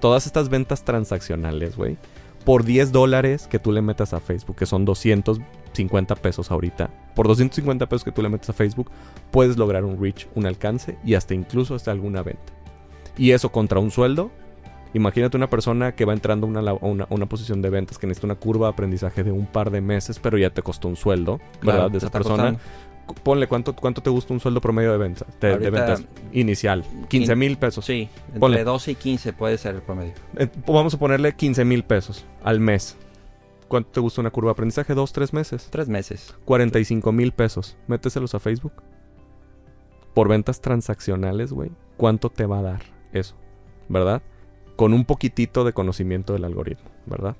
[0.00, 1.98] Todas estas ventas transaccionales, güey,
[2.46, 7.28] por 10 dólares que tú le metas a Facebook, que son 250 pesos ahorita, por
[7.28, 8.90] 250 pesos que tú le metes a Facebook,
[9.30, 12.54] puedes lograr un reach, un alcance y hasta incluso hasta alguna venta.
[13.18, 14.30] Y eso contra un sueldo.
[14.92, 18.34] Imagínate una persona que va entrando a una, una, posición de ventas que necesita una
[18.34, 21.90] curva de aprendizaje de un par de meses, pero ya te costó un sueldo, ¿verdad?
[21.90, 22.58] De esa persona.
[22.58, 22.60] costando.
[23.22, 26.84] Ponle cuánto, cuánto te gusta un sueldo promedio de ventas, de, ventas inicial.
[27.08, 27.84] 15 mil pesos.
[27.84, 28.64] Sí, entre Ponle.
[28.64, 30.12] 12 y 15 puede ser el promedio.
[30.36, 32.96] Eh, vamos a ponerle 15 mil pesos al mes.
[33.70, 34.94] ¿Cuánto te gusta una curva de aprendizaje?
[34.94, 35.68] Dos, tres meses.
[35.70, 36.34] Tres meses.
[36.44, 37.76] 45 mil pesos.
[37.86, 38.72] Méteselos a Facebook.
[40.14, 41.70] Por ventas transaccionales, güey.
[41.96, 43.36] ¿Cuánto te va a dar eso?
[43.88, 44.22] ¿Verdad?
[44.80, 47.36] Con un poquitito de conocimiento del algoritmo, ¿verdad?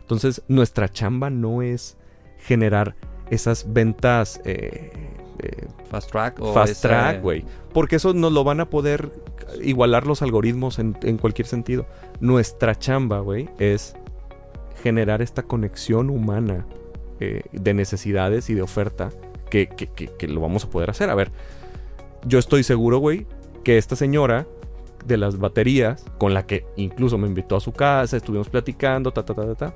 [0.00, 1.98] Entonces, nuestra chamba no es
[2.38, 2.94] generar
[3.30, 4.90] esas ventas eh,
[5.40, 7.44] eh, Fast track o fast track, güey.
[7.74, 9.10] Porque eso nos lo van a poder
[9.62, 11.84] igualar los algoritmos en, en cualquier sentido.
[12.20, 13.94] Nuestra chamba, güey, es
[14.82, 16.64] generar esta conexión humana
[17.20, 19.10] eh, de necesidades y de oferta
[19.50, 21.10] que, que- que- que lo vamos a poder hacer.
[21.10, 21.32] A ver,
[22.24, 23.26] yo estoy seguro, güey,
[23.62, 24.46] que esta señora
[25.04, 29.24] de las baterías, con la que incluso me invitó a su casa, estuvimos platicando, ta,
[29.24, 29.74] ta, ta, ta, ta,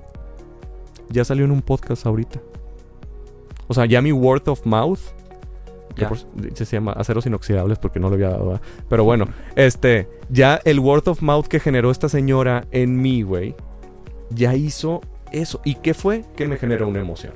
[1.08, 2.40] ya salió en un podcast ahorita.
[3.68, 4.98] O sea, ya mi word of mouth
[5.94, 6.08] que Ya.
[6.08, 8.46] por- se llama aceros inoxidables porque no lo había dado.
[8.46, 8.62] ¿verdad?
[8.88, 13.54] Pero bueno, este, ya el word of mouth que generó esta señora en mí, güey,
[14.30, 15.60] ya hizo eso.
[15.64, 16.24] ¿Y qué fue?
[16.34, 17.34] Que me generó una emoción.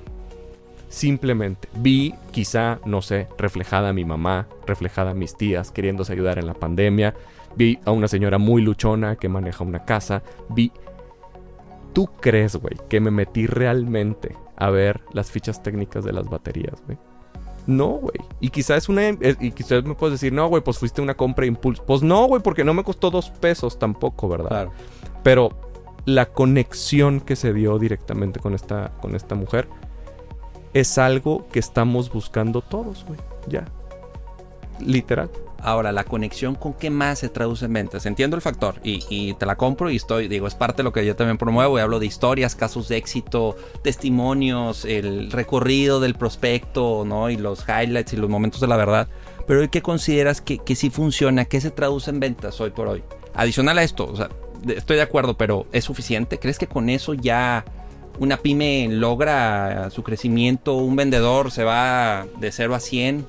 [0.88, 6.38] Simplemente vi, quizá, no sé, reflejada a mi mamá, reflejada a mis tías queriéndose ayudar
[6.38, 7.14] en la pandemia.
[7.57, 10.23] Vi a una señora muy luchona que maneja una casa.
[10.51, 10.71] Vi.
[11.92, 16.83] ¿Tú crees, güey, que me metí realmente a ver las fichas técnicas de las baterías,
[16.87, 16.99] güey?
[17.66, 18.19] No, güey.
[18.40, 19.09] Y quizás es una.
[19.09, 21.85] eh, Y quizás me puedes decir, no, güey, pues fuiste una compra impulso.
[21.85, 24.49] Pues no, güey, porque no me costó dos pesos tampoco, ¿verdad?
[24.51, 24.73] Claro.
[25.23, 25.49] Pero
[26.05, 29.69] la conexión que se dio directamente con esta, con esta mujer
[30.75, 33.19] es algo que estamos buscando todos, güey.
[33.49, 33.64] Ya.
[34.79, 35.31] Literal.
[35.66, 38.07] Ahora, la conexión con qué más se traduce en ventas.
[38.07, 41.05] Entiendo el factor y, te la compro y estoy, digo, es parte de lo que
[41.05, 47.02] yo también promuevo y hablo de historias, casos de éxito, testimonios, el recorrido del prospecto,
[47.05, 47.31] ¿no?
[47.31, 49.09] Y los highlights y los momentos de la verdad.
[49.48, 51.46] Pero ¿y ¿qué consideras que, que sí funciona?
[51.46, 53.02] ¿Qué se traduce en ventas hoy por hoy?
[53.35, 54.29] Adicional a esto, o sea,
[54.68, 56.38] estoy de acuerdo, pero ¿es suficiente?
[56.38, 57.64] ¿Crees que con eso ya
[58.20, 60.76] una pyme logra su crecimiento?
[60.76, 63.26] ¿Un vendedor se va de 0 a 100?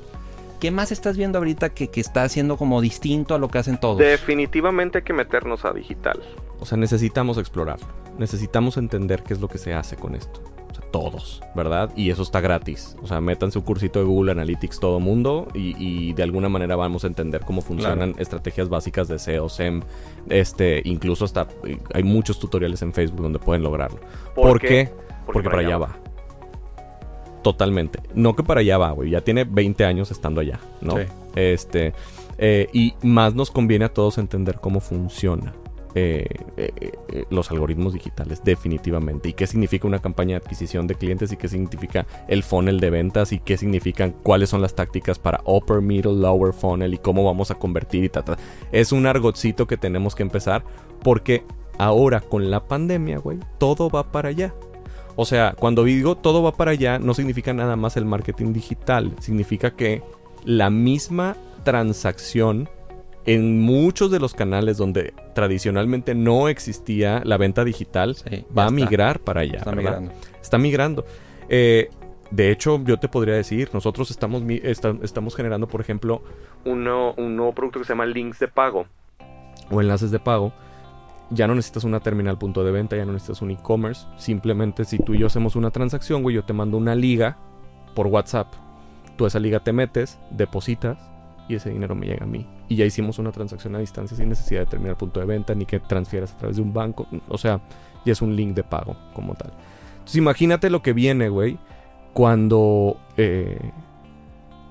[0.59, 3.79] ¿Qué más estás viendo ahorita que, que está haciendo como distinto a lo que hacen
[3.79, 3.99] todos?
[3.99, 6.19] Definitivamente hay que meternos a digital.
[6.59, 7.85] O sea, necesitamos explorarlo.
[8.17, 10.41] Necesitamos entender qué es lo que se hace con esto.
[10.71, 11.91] O sea, todos, ¿verdad?
[11.95, 12.95] Y eso está gratis.
[13.03, 16.75] O sea, métanse un cursito de Google Analytics todo mundo y, y de alguna manera
[16.75, 19.83] vamos a entender cómo funcionan estrategias básicas de SEO, SEM.
[20.29, 23.99] Este, incluso hasta eh, hay muchos tutoriales en Facebook donde pueden lograrlo.
[24.33, 24.91] ¿Por, qué?
[25.27, 26.06] Porque, para allá va.
[27.47, 28.01] Totalmente.
[28.13, 29.09] No que para allá va, güey.
[29.11, 30.97] Ya tiene 20 años estando allá, ¿no?
[30.97, 31.03] Sí.
[31.33, 31.93] Este.
[32.37, 35.53] eh, y más nos conviene a todos entender cómo funciona.
[35.95, 39.29] eh, eh, los algoritmos digitales, definitivamente.
[39.29, 42.89] Y qué significa una campaña de adquisición de clientes y qué significa el funnel de
[42.89, 47.23] ventas y qué significan cuáles son las tácticas para upper, middle, lower funnel y cómo
[47.23, 48.37] vamos a convertir y ta, ta.
[48.73, 50.63] Es un argotcito que tenemos que empezar
[51.01, 51.45] porque
[51.79, 54.53] ahora con la pandemia, güey, todo va para allá.
[55.17, 59.11] O sea, cuando digo todo va para allá, no significa nada más el marketing digital.
[59.19, 60.01] Significa que
[60.45, 62.69] la misma transacción
[63.25, 68.67] en muchos de los canales donde tradicionalmente no existía la venta digital Sí, va a
[68.67, 68.71] está.
[68.75, 69.57] migrar para allá.
[69.57, 69.99] Está ¿verdad?
[69.99, 70.11] migrando.
[70.41, 71.05] Está migrando.
[71.49, 71.89] Eh,
[72.31, 74.43] de hecho, yo te podría decir, nosotros estamos,
[75.35, 76.21] generando, por ejemplo,
[76.63, 78.85] uno- un nuevo producto que se llama links de pago
[79.71, 80.53] o enlaces de pago.
[81.29, 84.07] Ya no necesitas una terminal punto de venta, ya no necesitas un e-commerce.
[84.17, 87.37] Simplemente si tú y yo hacemos una transacción, güey, yo te mando una liga
[87.93, 88.47] por WhatsApp
[89.17, 90.97] tú a esa liga te metes, depositas
[91.49, 92.45] y ese dinero me llega a mí.
[92.69, 95.65] Y ya hicimos una transacción a distancia sin necesidad de terminar punto de venta ni
[95.65, 97.07] que transfieras a través de un banco.
[97.27, 97.59] O sea,
[98.05, 99.51] ya es un link de pago como tal.
[99.93, 101.57] Entonces imagínate lo que viene, güey,
[102.13, 103.71] cuando eh,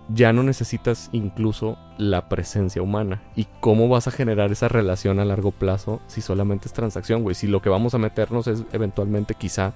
[0.09, 3.23] ya no necesitas incluso la presencia humana.
[3.35, 7.35] ¿Y cómo vas a generar esa relación a largo plazo si solamente es transacción, güey?
[7.35, 9.73] Si lo que vamos a meternos es eventualmente quizá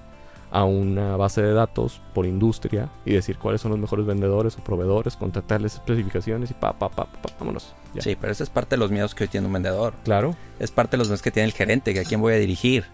[0.51, 4.63] a una base de datos por industria y decir cuáles son los mejores vendedores o
[4.63, 7.73] proveedores, contratarles especificaciones y pa, pa, pa, pa, vámonos.
[7.93, 8.01] Ya.
[8.01, 9.93] Sí, pero esa es parte de los miedos que hoy tiene un vendedor.
[10.03, 10.35] Claro.
[10.59, 12.85] Es parte de los miedos que tiene el gerente, que a quién voy a dirigir.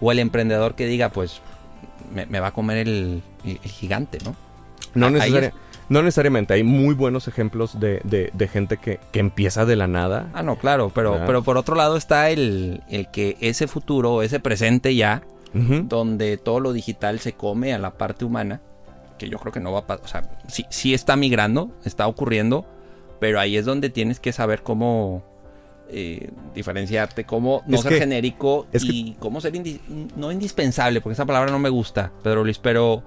[0.00, 1.40] O el emprendedor que diga, pues,
[2.12, 3.22] me, va a comer el,
[3.62, 4.34] gigante, ¿no?
[4.94, 5.10] No,
[5.88, 6.54] no necesariamente.
[6.54, 10.30] Hay muy buenos ejemplos de, de, gente que, que, empieza de la nada.
[10.34, 10.90] Ah, no, claro.
[10.94, 15.22] Pero, pero por otro lado está el, el que ese futuro, ese presente ya
[15.54, 18.60] donde todo lo digital se come a la parte humana,
[19.18, 22.08] que yo creo que no va a pasar, o sea, sí, sí está migrando, está
[22.08, 22.66] ocurriendo,
[23.20, 25.22] pero ahí es donde tienes que saber cómo
[25.88, 29.52] eh, diferenciarte, cómo no ser genérico y cómo ser
[30.16, 33.04] no indispensable, porque esa palabra no me gusta, Pedro Luis, pero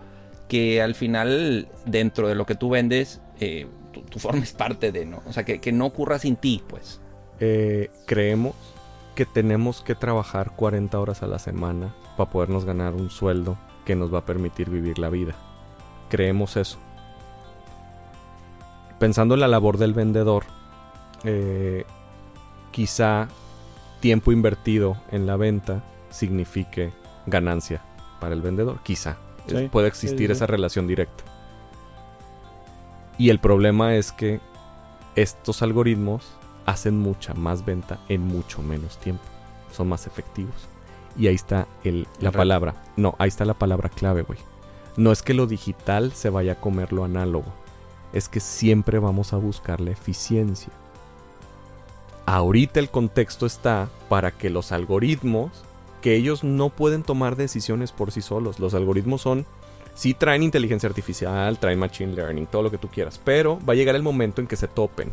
[0.47, 3.67] que al final dentro de lo que tú vendes, eh,
[4.09, 5.21] tú, formes parte de, ¿no?
[5.27, 6.99] O sea, que, que no ocurra sin ti, pues.
[7.39, 8.55] Eh, creemos
[9.15, 13.95] que tenemos que trabajar 40 horas a la semana para podernos ganar un sueldo que
[13.95, 15.35] nos va a permitir vivir la vida.
[16.09, 16.77] Creemos eso.
[18.99, 20.45] Pensando en la labor del vendedor,
[21.23, 21.85] eh,
[22.71, 23.27] quizá
[23.99, 26.91] tiempo invertido en la venta signifique
[27.25, 27.81] ganancia
[28.19, 28.79] para el vendedor.
[28.83, 29.17] Quizá.
[29.71, 31.23] Puede existir esa relación directa.
[33.17, 34.39] Y el problema es que
[35.15, 39.23] estos algoritmos hacen mucha más venta en mucho menos tiempo.
[39.71, 40.67] Son más efectivos.
[41.17, 42.75] Y ahí está el, la palabra.
[42.95, 44.37] No, ahí está la palabra clave, güey.
[44.97, 47.51] No es que lo digital se vaya a comer lo análogo.
[48.13, 50.71] Es que siempre vamos a buscar la eficiencia.
[52.25, 55.63] Ahorita el contexto está para que los algoritmos,
[56.01, 58.59] que ellos no pueden tomar decisiones por sí solos.
[58.59, 59.45] Los algoritmos son,
[59.93, 63.19] sí traen inteligencia artificial, traen machine learning, todo lo que tú quieras.
[63.23, 65.11] Pero va a llegar el momento en que se topen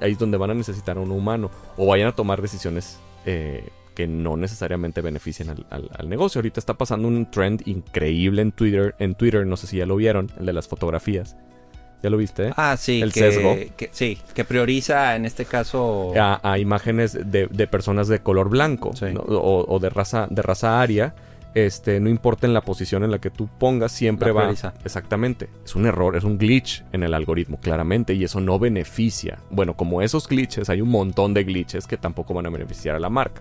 [0.00, 3.68] ahí es donde van a necesitar a un humano o vayan a tomar decisiones eh,
[3.94, 6.40] que no necesariamente beneficien al, negocio.
[6.40, 9.96] Ahorita está pasando un trend increíble en Twitter, en Twitter, no sé si ya lo
[9.96, 11.36] vieron, el de las fotografías.
[12.04, 12.52] ¿Ya lo viste?
[12.54, 13.00] Ah, sí.
[13.00, 13.56] El sesgo.
[13.92, 16.12] sí, que prioriza en este caso...
[16.14, 18.92] A, imágenes de, personas de color blanco
[19.26, 21.14] o, o, de, raza, de raza aria
[21.54, 24.50] este, no importa en la posición en la que tú pongas, siempre va.
[24.84, 25.48] Exactamente.
[25.64, 29.38] Es un error, es un glitch en el algoritmo, claramente, y eso no beneficia.
[29.50, 33.00] Bueno, como esos glitches, hay un montón de glitches que tampoco van a beneficiar a
[33.00, 33.40] la marca.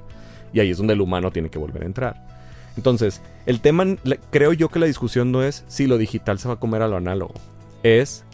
[0.53, 2.27] Y ahí es donde el humano tiene que volver a entrar.
[2.77, 3.83] Entonces, el tema,
[4.29, 6.87] creo yo que la discusión no es si lo digital se va a comer a
[6.87, 7.33] lo análogo.
[7.83, 8.25] Es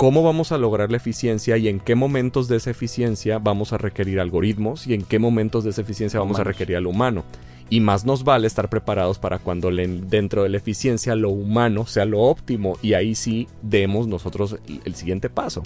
[0.00, 3.76] cómo vamos a lograr la eficiencia y en qué momentos de esa eficiencia vamos a
[3.76, 7.22] requerir algoritmos y en qué momentos de esa eficiencia vamos a requerir al humano.
[7.68, 12.06] Y más nos vale estar preparados para cuando dentro de la eficiencia lo humano sea
[12.06, 15.64] lo óptimo y ahí sí demos nosotros el, siguiente paso.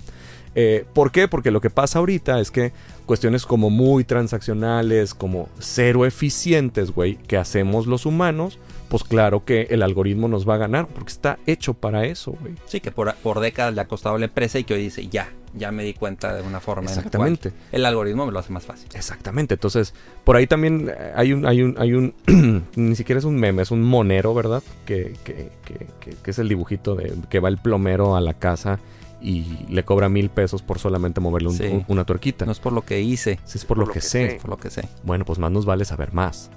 [0.56, 1.28] Eh, ¿Por qué?
[1.28, 2.72] Porque lo que pasa ahorita es que
[3.06, 8.58] cuestiones como muy transaccionales, como cero eficientes, güey, que hacemos los humanos,
[8.94, 12.54] pues claro que el algoritmo nos va a ganar porque está hecho para eso, güey.
[12.66, 15.32] Sí, que por, por décadas le ha costado la empresa y que hoy dice, ya,
[15.52, 16.88] ya me di cuenta de una forma.
[16.88, 17.52] Exactamente.
[17.72, 18.88] el algoritmo me lo hace más fácil.
[18.94, 19.54] Exactamente.
[19.54, 22.14] Entonces, por ahí también eh, hay un, hay un, hay un,
[22.76, 24.62] ni siquiera es un meme, es un monero, ¿verdad?
[24.86, 28.78] Que, que, que, que, es el dibujito de que va el plomero a la casa
[29.20, 32.46] y le cobra mil pesos por solamente moverle una tuerquita.
[32.46, 33.40] No es por lo que hice.
[33.44, 34.38] es por, lo, que, sé.
[34.40, 34.88] Por lo que sé.
[35.02, 36.52] Bueno, pues más nos vale saber más.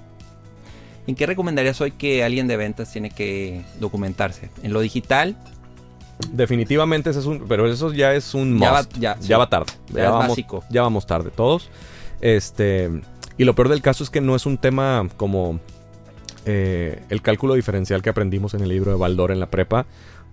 [1.08, 4.50] ¿En qué recomendarías hoy que alguien de ventas tiene que documentarse?
[4.62, 5.36] ¿En lo digital
[6.32, 7.46] Definitivamente ese es un.
[7.48, 9.72] Pero eso ya es un ya Va, ya, va tarde.
[9.88, 10.36] Ya, vamos,
[10.68, 11.70] ya vamos tarde todos.
[12.20, 12.90] Este.
[13.38, 15.60] Y lo peor del caso es que no es un tema como
[16.44, 19.86] eh, el cálculo diferencial que aprendimos en el libro de Baldor en la prepa.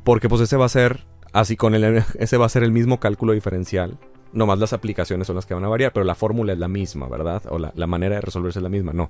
[0.03, 1.05] Porque pues ese va a ser.
[1.31, 2.03] Así con el.
[2.19, 3.97] Ese va a ser el mismo cálculo diferencial.
[4.33, 5.93] Nomás las aplicaciones son las que van a variar.
[5.93, 7.43] Pero la fórmula es la misma, ¿verdad?
[7.49, 8.91] O la, la manera de resolverse es la misma.
[8.91, 9.09] No.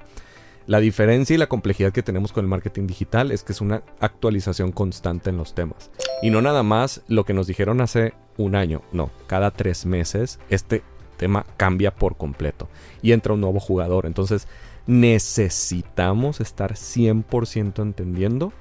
[0.68, 3.84] La diferencia y la complejidad que tenemos con el marketing digital es que es una
[4.00, 5.92] actualización constante en los temas.
[6.24, 10.40] Y no nada más lo que nos dijeron hace un año, no, cada tres meses
[10.50, 10.82] este
[11.18, 12.68] tema cambia por completo
[13.02, 14.08] y entra un nuevo jugador.
[14.08, 14.48] Entonces
[14.88, 18.52] necesitamos estar 100% entendiendo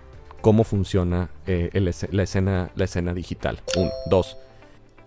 [0.41, 3.61] cómo funciona eh, la, escena, digital.
[3.77, 3.91] Uno.
[4.11, 4.37] Dos.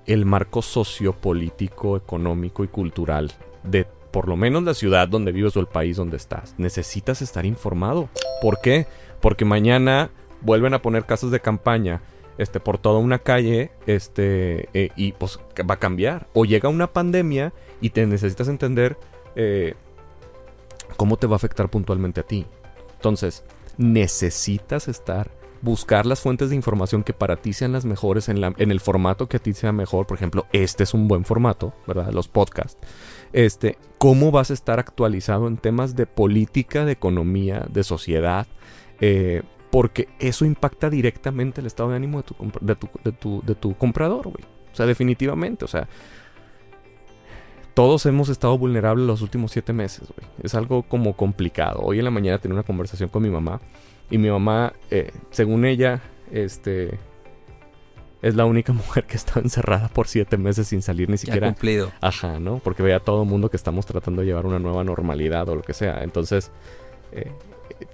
[0.08, 3.32] El marco sociopolítico, económico y cultural
[3.64, 3.86] de
[4.18, 6.56] por lo menos la ciudad donde vives o el país donde estás.
[6.58, 8.10] Necesitas estar informado.
[8.42, 8.88] ¿Por qué?
[9.22, 10.10] Porque mañana
[10.42, 12.02] vuelven a poner casas de campaña
[12.40, 15.40] este, por toda una calle, este, eh, y pues
[15.70, 16.26] va a cambiar.
[16.34, 18.98] O llega una pandemia y te necesitas entender
[19.36, 19.76] eh,
[20.96, 22.48] cómo te va a afectar puntualmente a ti.
[22.96, 23.44] Entonces,
[23.78, 25.30] necesitas estar,
[25.62, 29.30] buscar las fuentes de información que para ti sean las mejores en, en el formato
[29.30, 30.08] que a ti sea mejor.
[30.08, 32.12] Por ejemplo, este es un buen formato, ¿verdad?
[32.12, 32.80] Los podcasts.
[33.34, 38.48] Este, cómo vas a estar actualizado en temas de política, de economía, de sociedad.
[39.00, 43.42] Eh, porque eso impacta directamente el estado de ánimo de tu, de tu, de tu,
[43.46, 44.44] de tu comprador, güey.
[44.72, 45.88] O sea, definitivamente, o sea,
[47.74, 50.28] todos hemos estado vulnerables los últimos siete meses, güey.
[50.42, 51.82] Es algo como complicado.
[51.82, 53.62] Hoy en la mañana tenía una conversación con mi mamá
[54.10, 56.02] y mi mamá, eh, según ella,
[56.32, 56.98] este,
[58.22, 61.48] es la única mujer que está encerrada por siete meses sin salir ni siquiera.
[61.48, 61.92] Ya cumplido.
[62.02, 62.60] Ajá, ¿no?
[62.60, 65.56] Porque ve a todo el mundo que estamos tratando de llevar una nueva normalidad o
[65.56, 66.04] lo que sea.
[66.04, 66.52] Entonces,
[67.12, 67.32] eh,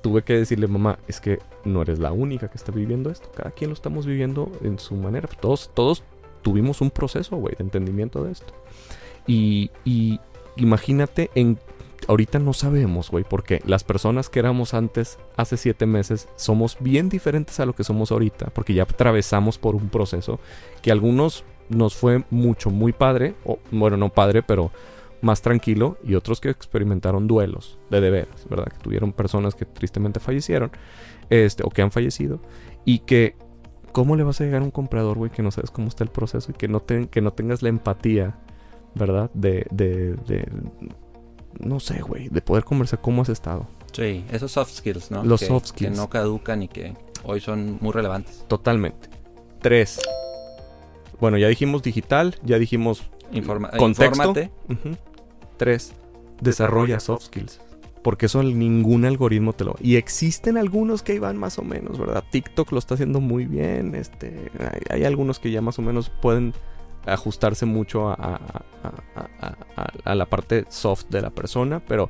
[0.01, 3.32] tuve que decirle, mamá, es que no eres la única que está viviendo esto.
[3.32, 5.28] Cada quien lo estamos viviendo en su manera.
[5.39, 6.03] Todos, todos
[6.41, 8.53] tuvimos un proceso, güey, de entendimiento de esto.
[9.28, 10.19] Y, y
[10.55, 11.59] imagínate en...
[12.08, 17.10] Ahorita no sabemos, güey, porque las personas que éramos antes, hace siete meses, somos bien
[17.10, 20.39] diferentes a lo que somos ahorita, porque ya atravesamos por un proceso
[20.82, 24.72] que algunos nos fue mucho, muy padre, o bueno, no padre, pero
[25.22, 28.66] más tranquilo y otros que experimentaron duelos de de ¿verdad?
[28.66, 30.72] Que tuvieron personas que tristemente fallecieron
[31.30, 32.41] este, o que han fallecido
[32.84, 33.38] y que
[33.93, 36.10] ¿cómo le vas a llegar a un comprador, güey, que no sabes cómo está el
[36.10, 38.36] proceso y que no, que no tengas la empatía,
[38.95, 39.32] ¿verdad?
[39.34, 40.45] De, de, de
[41.60, 43.68] no sé, güey, de poder conversar cómo has estado.
[43.91, 45.24] Sí, esos soft skills, ¿no?
[45.24, 45.91] Los que, soft skills.
[45.91, 46.93] Que no caducan y que
[47.24, 48.45] hoy son muy relevantes.
[48.47, 49.10] Totalmente.
[49.62, 49.99] Tres.
[51.20, 54.24] Bueno, ya dijimos digital, ya dijimos Informa contexto.
[54.24, 54.51] Infórmate.
[54.70, 54.97] Ujú.
[55.58, 55.93] Tres,
[56.41, 57.62] desarrolla soft skills.
[58.01, 59.76] Porque eso ningún algoritmo te lo...
[59.80, 62.22] Y existen algunos que van más o menos, ¿verdad?
[62.30, 63.95] TikTok lo está haciendo muy bien.
[63.95, 66.54] Este, hay, hay algunos que ya más o menos pueden
[67.06, 72.10] ajustarse mucho a, a- a- a- a- a la parte soft de la persona, pero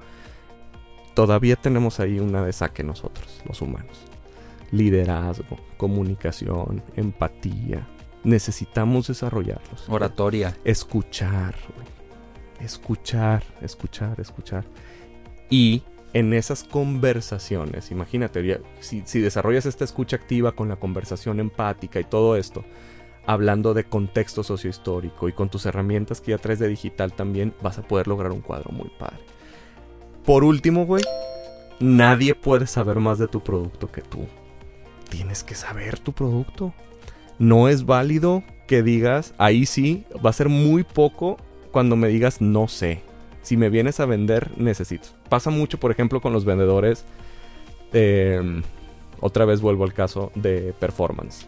[1.13, 4.01] todavía tenemos ahí una de saque nosotros, los humanos.
[4.71, 7.87] Liderazgo, comunicación, empatía.
[8.23, 9.87] Necesitamos desarrollarlos.
[9.89, 10.57] Oratoria.
[10.63, 11.55] Escuchar.
[12.59, 14.63] Escuchar, escuchar, escuchar.
[15.49, 15.83] Y
[16.13, 22.03] en esas conversaciones, imagínate, si, si desarrollas esta escucha activa con la conversación empática y
[22.05, 22.63] todo esto,
[23.25, 27.77] hablando de contexto sociohistórico y con tus herramientas que ya traes de digital también, vas
[27.77, 29.19] a poder lograr un cuadro muy padre.
[30.25, 31.03] Por último, güey,
[31.79, 34.25] nadie puede saber más de tu producto que tú.
[35.09, 36.73] Tienes que saber tu producto.
[37.39, 41.37] No es válido que digas, ahí sí, va a ser muy poco
[41.71, 43.01] cuando me digas no sé.
[43.41, 45.09] Si me vienes a vender, necesito.
[45.27, 47.05] Pasa mucho, por ejemplo, con los vendedores.
[47.91, 48.61] eh,
[49.19, 51.47] otra vez vuelvo al caso de performance.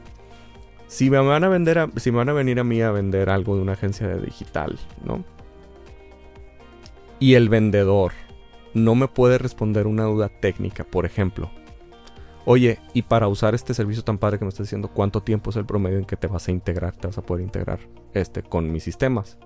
[0.87, 3.55] Si me van a vender, si me van a venir a mí a vender algo
[3.55, 5.23] de una agencia de digital, ¿no?
[7.19, 8.11] Y el vendedor
[8.73, 11.49] no me puede responder una duda técnica, por ejemplo.
[12.45, 15.55] Oye, y para usar este servicio tan padre que me estás diciendo, ¿cuánto tiempo es
[15.55, 17.79] el promedio en que te vas a integrar, te vas a poder integrar
[18.13, 19.39] este, con mis sistemas?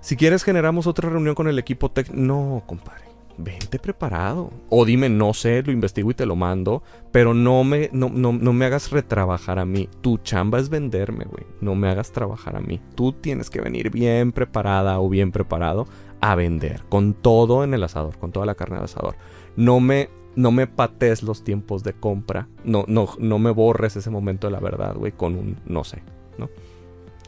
[0.00, 2.20] Si quieres, generamos otra reunión con el equipo técnico.
[2.20, 3.07] No, compadre.
[3.38, 4.50] Vente preparado.
[4.68, 6.82] O dime, no sé, lo investigo y te lo mando.
[7.12, 9.88] Pero no me, no, no, no me hagas retrabajar a mí.
[10.00, 11.46] Tu chamba es venderme, güey.
[11.60, 12.80] No me hagas trabajar a mí.
[12.94, 15.86] Tú tienes que venir bien preparada o bien preparado
[16.20, 16.82] a vender.
[16.88, 19.14] Con todo en el asador, con toda la carne del asador.
[19.56, 22.48] No me, no me patees los tiempos de compra.
[22.64, 26.02] No, no, no me borres ese momento de la verdad, güey, con un no sé.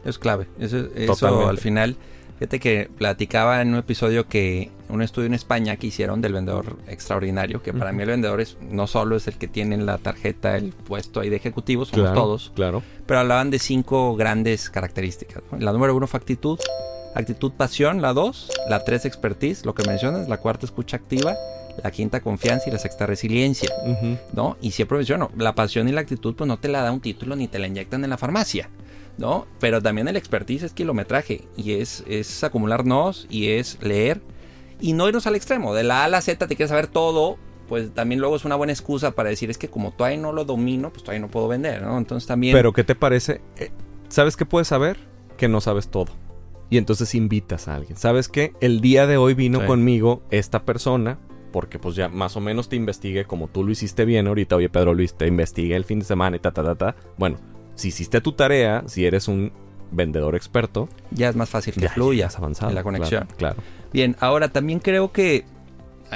[0.04, 0.48] Es clave.
[0.58, 1.96] Eso, eso al final.
[2.40, 6.78] Fíjate que platicaba en un episodio que un estudio en España que hicieron del vendedor
[6.88, 9.98] extraordinario, que para mí el vendedor es no solo es el que tiene en la
[9.98, 12.82] tarjeta el puesto ahí de ejecutivo, somos Claro, todos, Claro.
[13.04, 15.42] pero hablaban de cinco grandes características.
[15.58, 16.58] La número uno fue actitud,
[17.14, 21.36] actitud pasión, la dos, la tres expertise, lo que mencionas, la cuarta escucha activa,
[21.84, 23.68] la quinta confianza y la sexta resiliencia.
[24.32, 24.56] ¿no?
[24.62, 27.36] Y siempre menciono, la pasión y la actitud pues no te la da un título
[27.36, 28.70] ni te la inyectan en la farmacia,
[29.18, 29.46] ¿no?
[29.58, 34.20] Pero también el expertise es kilometraje y es, es acumularnos y es leer
[34.80, 37.36] y no irnos al extremo, de la A a la Z te quieres saber todo,
[37.68, 40.44] pues también luego es una buena excusa para decir es que como todavía no lo
[40.44, 41.98] domino, pues todavía no puedo vender, ¿no?
[41.98, 42.54] Entonces también...
[42.54, 43.42] Pero ¿qué te parece?
[43.58, 43.70] Eh,
[44.08, 44.96] ¿Sabes qué puedes saber?
[45.36, 46.12] Que no sabes todo.
[46.70, 47.96] Y entonces invitas a alguien.
[47.96, 48.54] ¿Sabes qué?
[48.60, 49.66] El día de hoy vino Sí.
[49.66, 51.18] conmigo esta persona,
[51.52, 54.56] porque pues ya más o menos te investigué como tú lo hiciste bien ahorita.
[54.56, 56.96] Oye, Pedro Luis, te investigué el fin de semana y ta, ta, ta, ta.
[57.18, 57.38] Bueno,
[57.80, 59.52] si hiciste tu tarea, si eres un
[59.90, 62.70] vendedor experto, ya es más fácil que ya, fluya ya avanzado.
[62.70, 63.26] en la conexión.
[63.36, 63.56] Claro.
[63.56, 63.62] claro.
[63.92, 65.44] Bien, ahora también creo que.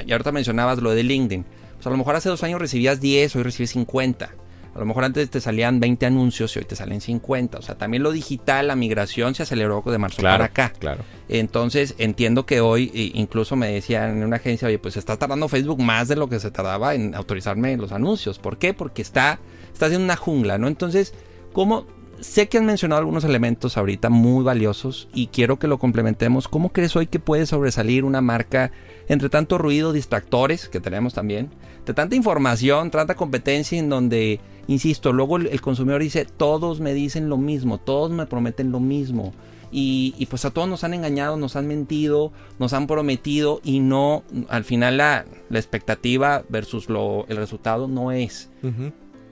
[0.07, 1.45] Y ahorita mencionabas lo de LinkedIn.
[1.75, 4.31] Pues a lo mejor hace dos años recibías 10, hoy recibes 50.
[4.75, 7.59] A lo mejor antes te salían 20 anuncios y hoy te salen 50.
[7.59, 10.73] O sea, también lo digital, la migración se aceleró de marzo para acá.
[10.77, 11.05] Claro.
[11.29, 15.81] Entonces, entiendo que hoy, incluso me decían en una agencia, oye, pues está tardando Facebook
[15.81, 18.41] más de lo que se tardaba en autorizarme los anuncios.
[18.41, 18.75] ¿Por qué?
[18.75, 19.39] Porque está,
[19.73, 20.67] está haciendo una jungla, ¿no?
[20.67, 21.15] Entonces,
[21.55, 21.87] ¿cómo,
[22.21, 26.49] sé que han mencionado algunos elementos ahorita muy valiosos y quiero que lo complementemos.
[26.49, 28.73] ¿Cómo crees hoy que puede sobresalir una marca
[29.09, 31.51] entre tanto ruido, distractores que tenemos también,
[31.85, 37.29] de tanta información, tanta competencia en donde, insisto, luego el, consumidor dice, todos me dicen
[37.29, 39.33] lo mismo, todos me prometen lo mismo.
[39.77, 42.31] Y, pues a todos nos han engañado, nos han mentido,
[42.61, 48.51] nos han prometido y no, al final la, expectativa versus lo, el resultado no es.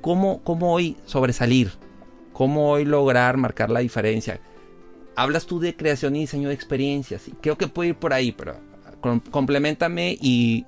[0.00, 1.70] ¿Cómo, ¿Cómo hoy sobresalir?
[2.42, 4.40] ¿Cómo hoy lograr marcar la diferencia?
[5.14, 7.28] Hablas tú de creación y diseño de experiencias.
[7.28, 8.56] Y creo que puede ir por ahí, pero
[9.30, 10.66] complementame y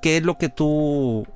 [0.00, 1.26] ¿qué, es lo que tú...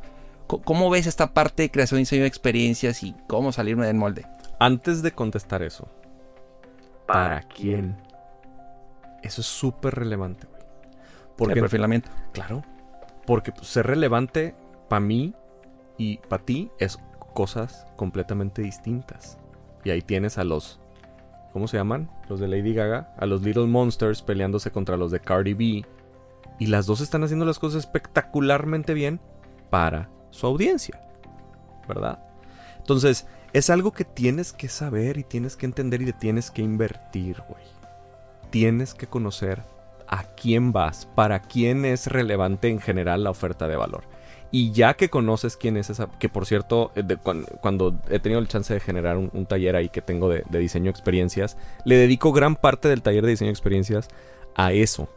[0.46, 4.24] ¿Cómo ves esta parte de creación y diseño de experiencias y cómo salirme del molde?
[4.60, 5.88] Antes de contestar eso,
[7.08, 7.96] ¿para quién?
[9.24, 10.62] Eso es súper relevante, güey.
[11.36, 12.08] Porque, el perfilamiento.
[12.30, 12.62] Claro.
[13.26, 14.54] Porque pues, ser relevante
[14.88, 15.34] para mí
[15.98, 17.00] y para ti es
[17.34, 19.41] cosas completamente distintas.
[19.84, 20.80] Y ahí tienes a los.
[21.52, 22.10] ¿Cómo se llaman?
[22.28, 23.14] Los de Lady Gaga.
[23.18, 25.84] A los Little Monsters peleándose contra los de Cardi B.
[26.58, 29.20] Y las dos están haciendo las cosas espectacularmente bien
[29.70, 31.00] para su audiencia.
[31.88, 32.20] ¿Verdad?
[32.78, 36.62] Entonces, es algo que tienes que saber y tienes que entender y te tienes que
[36.62, 37.64] invertir, güey.
[38.50, 39.62] Tienes que conocer
[40.08, 44.04] a quién vas, para quién es relevante en general la oferta de valor.
[44.54, 47.02] Y ya que conoces quién es esa, que por cierto, eh,
[47.60, 50.90] cuando, he tenido el chance de generar un, taller ahí que tengo de, diseño de
[50.90, 54.08] experiencias, le dedico gran parte del taller de diseño experiencias
[54.54, 55.08] a eso.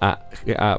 [0.00, 0.18] A,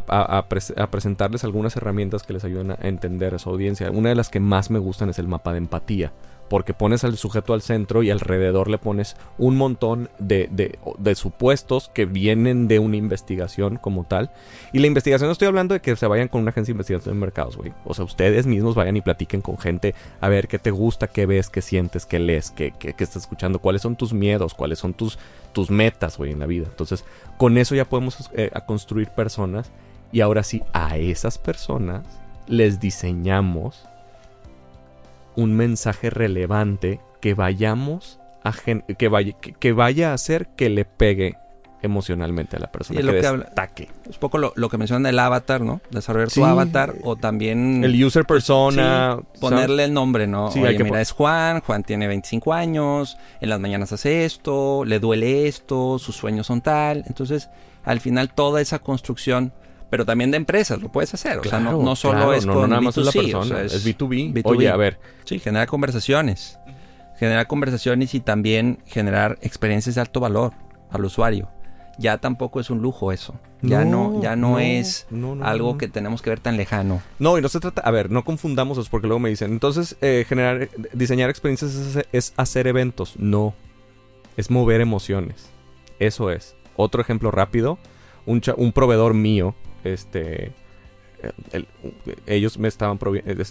[0.08, 3.90] a, presentarles algunas herramientas que les ayuden a entender a su audiencia.
[3.90, 6.12] Una de las que más me gustan es el mapa de empatía
[6.54, 11.90] porque pones al sujeto al centro y alrededor le pones un montón de, de, supuestos
[11.92, 14.30] que vienen de una investigación como tal.
[14.72, 17.16] Y la investigación no estoy hablando de que se vayan con una agencia de investigación
[17.16, 17.74] de mercados, güey.
[17.86, 21.26] O sea, ustedes mismos vayan y platiquen con gente a ver qué te gusta, qué
[21.26, 24.94] ves, qué sientes, qué lees, qué, qué, estás escuchando, cuáles son tus miedos, cuáles son
[24.94, 25.18] tus,
[25.54, 26.68] tus metas, güey, en la vida.
[26.70, 27.04] Entonces,
[27.40, 29.72] con eso ya podemos eh, construir personas
[30.12, 32.06] y ahora sí, a esas personas
[32.46, 33.88] les diseñamos
[35.36, 38.54] un mensaje relevante que vayamos a
[38.98, 41.38] que, vaya, que, vaya a hacer que le pegue
[41.82, 43.00] emocionalmente a la persona.
[43.00, 43.52] que, lo que habla,
[44.10, 45.82] es poco lo, que menciona el avatar, ¿no?
[45.92, 47.84] Desarrollar tu avatar o también...
[47.84, 49.20] El user persona.
[49.40, 50.50] ponerle el nombre, ¿no?
[50.52, 55.00] Sí, Oye, mira, es Juan, Juan tiene 25 años, en las mañanas hace esto, le
[55.00, 57.04] duele esto, sus sueños son tal.
[57.08, 57.50] Entonces,
[57.84, 59.54] al final toda esa construcción
[59.94, 61.38] pero también de empresas lo puedes hacer.
[61.38, 64.42] O sea, no, solo es con nada B2C, la persona, es, B2B.
[64.44, 65.00] Oye, a ver.
[65.24, 66.58] Sí, generar conversaciones.
[67.20, 70.54] Generar conversaciones y también generar experiencias de alto valor
[70.90, 71.48] al usuario.
[72.00, 73.36] Ya tampoco es un lujo eso.
[73.62, 75.06] Ya no, ya no, es
[75.44, 77.00] algo que tenemos que ver tan lejano.
[77.20, 79.96] No, y no se trata, a ver, no confundamos eso porque luego me dicen, entonces
[80.02, 83.14] eh, generar, diseñar experiencias es hacer eventos.
[83.20, 83.54] No,
[84.38, 85.52] es mover emociones.
[86.00, 86.56] Eso es.
[86.78, 87.78] Otro ejemplo rápido,
[88.26, 89.54] un, un proveedor mío
[89.84, 90.54] este
[92.26, 93.00] ellos me estaban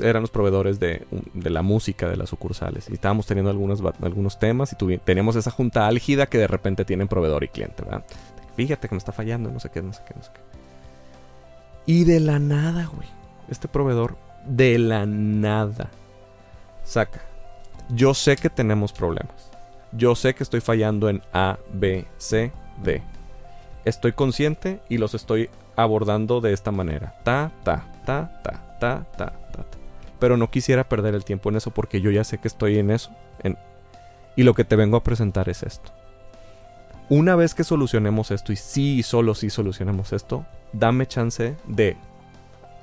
[0.01, 4.77] eran los proveedores de, la música de las sucursales y estábamos teniendo algunos, algunos temas
[4.79, 8.05] y teníamos esa junta álgida que de repente tienen proveedor y cliente, ¿verdad?
[8.57, 10.41] Fíjate que me está fallando, no sé qué, no sé qué, no sé qué.
[11.87, 13.09] Y de la nada, güey.
[13.49, 14.17] Este proveedor,
[14.47, 15.91] de la nada,
[16.85, 17.23] saca.
[17.89, 19.51] Yo sé que tenemos problemas.
[19.93, 22.53] Yo sé que estoy fallando en A, B, C,
[22.83, 23.03] D.
[23.85, 27.19] Estoy consciente y los estoy abordando de esta manera.
[27.25, 29.65] Ta, ta, ta, ta, ta, ta, ta.
[30.19, 32.91] Pero no quisiera perder el tiempo en eso porque yo ya sé que estoy en
[32.91, 33.11] eso.
[34.37, 35.93] Y lo que te vengo a presentar es esto.
[37.09, 41.97] Una vez que solucionemos esto, y sí, solo si solucionemos esto, dame chance de,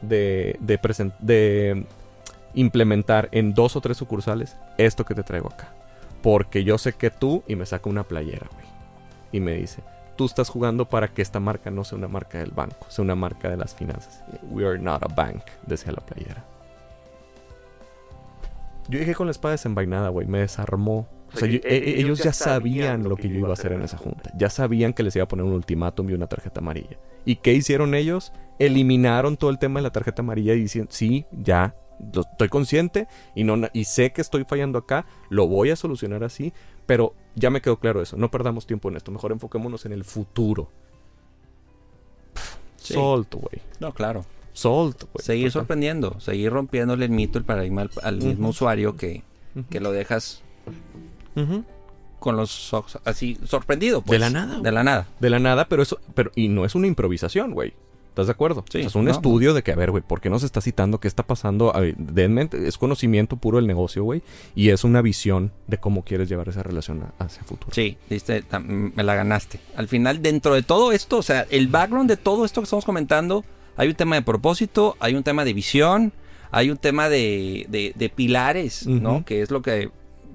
[0.02, 1.86] de, de, de
[2.54, 5.74] implementar en dos o tres sucursales esto que te traigo acá.
[6.22, 8.66] Porque yo sé que tú, y me saca una playera, güey.
[9.32, 9.82] Y me dice,
[10.20, 13.16] tú estás jugando para que esta marca no sea una marca del banco, sea una
[13.16, 14.22] marca de las finanzas.
[14.50, 16.46] We are not a bank, decía la playera.
[18.90, 21.08] Yo dije con la espada desenvainada, güey, me desarmó.
[21.34, 23.96] O sea, e, e, ellos, ya sabían lo que yo iba a hacer en esa
[23.96, 24.30] junta.
[24.36, 26.98] Ya sabían que les iba a poner un ultimátum y una tarjeta amarilla.
[27.24, 28.34] ¿Y qué hicieron ellos?
[28.58, 31.78] Eliminaron todo el tema de la tarjeta amarilla y diciendo, sí, ya,
[32.14, 36.52] estoy consciente y, no, y sé que estoy fallando acá, lo voy a solucionar así,
[36.90, 40.04] pero ya me quedó claro eso, no perdamos tiempo en esto, mejor enfoquémonos en el
[40.04, 40.72] futuro.
[42.78, 43.62] Solto, güey.
[43.80, 44.26] No, claro.
[44.54, 45.24] Solto, güey.
[45.24, 49.22] Seguir sorprendiendo, seguir rompiéndole el mito, el paradigma al, mismo usuario que,
[49.70, 50.42] que lo dejas
[52.18, 54.02] con los ojos así sorprendido.
[54.02, 55.08] Pues, De la nada, De la nada.
[55.20, 57.76] De la nada, pero eso, pero, y no es una improvisación, güey.
[58.20, 58.64] ¿Estás de acuerdo?
[58.70, 59.12] Sí, O sea, es un no.
[59.12, 61.00] estudio de que, a ver, güey, ¿por qué nos está citando?
[61.00, 61.76] ¿Qué está pasando?
[61.76, 64.22] A ver, denme- es conocimiento puro del negocio, güey.
[64.56, 67.74] Y es una visión de cómo quieres llevar esa relación a- hacia el futuro.
[67.74, 69.60] Sí, diste, me la ganaste.
[69.76, 72.86] Al final, dentro de todo esto, o sea, el background de todo esto que estamos
[72.86, 73.44] comentando,
[73.78, 76.12] hay un tema de propósito, hay un tema de visión,
[76.52, 79.24] hay un tema de, de- de pilares, ¿no?
[79.24, 79.92] Que es lo que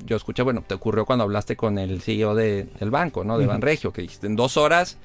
[0.07, 3.37] yo escuché, bueno, te ocurrió cuando hablaste con el CEO de- del banco, ¿no?
[3.39, 3.53] De Ujú.
[3.53, 4.97] Banregio, que dijiste en dos horas,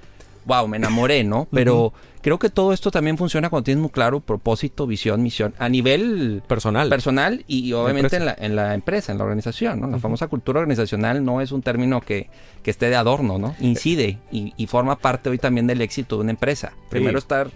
[0.45, 1.47] wow, me enamoré, ¿no?
[1.51, 5.69] Pero creo que todo esto también funciona cuando tienes muy claro propósito, visión, misión, a
[5.69, 6.89] nivel Personal.
[6.89, 8.45] personal y obviamente en la, empresa.
[8.45, 9.87] en la empresa, en la organización, ¿no?
[9.87, 12.29] La famosa cultura organizacional no es un término que,
[12.63, 13.55] que esté de adorno, ¿no?
[13.59, 16.73] Incide y, y forma parte hoy también del éxito de una empresa.
[16.89, 17.49] Primero estar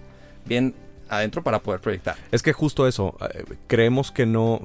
[0.45, 0.75] bien
[1.09, 2.15] adentro para poder proyectar.
[2.31, 4.61] Es que justo eso, eh, creemos que no,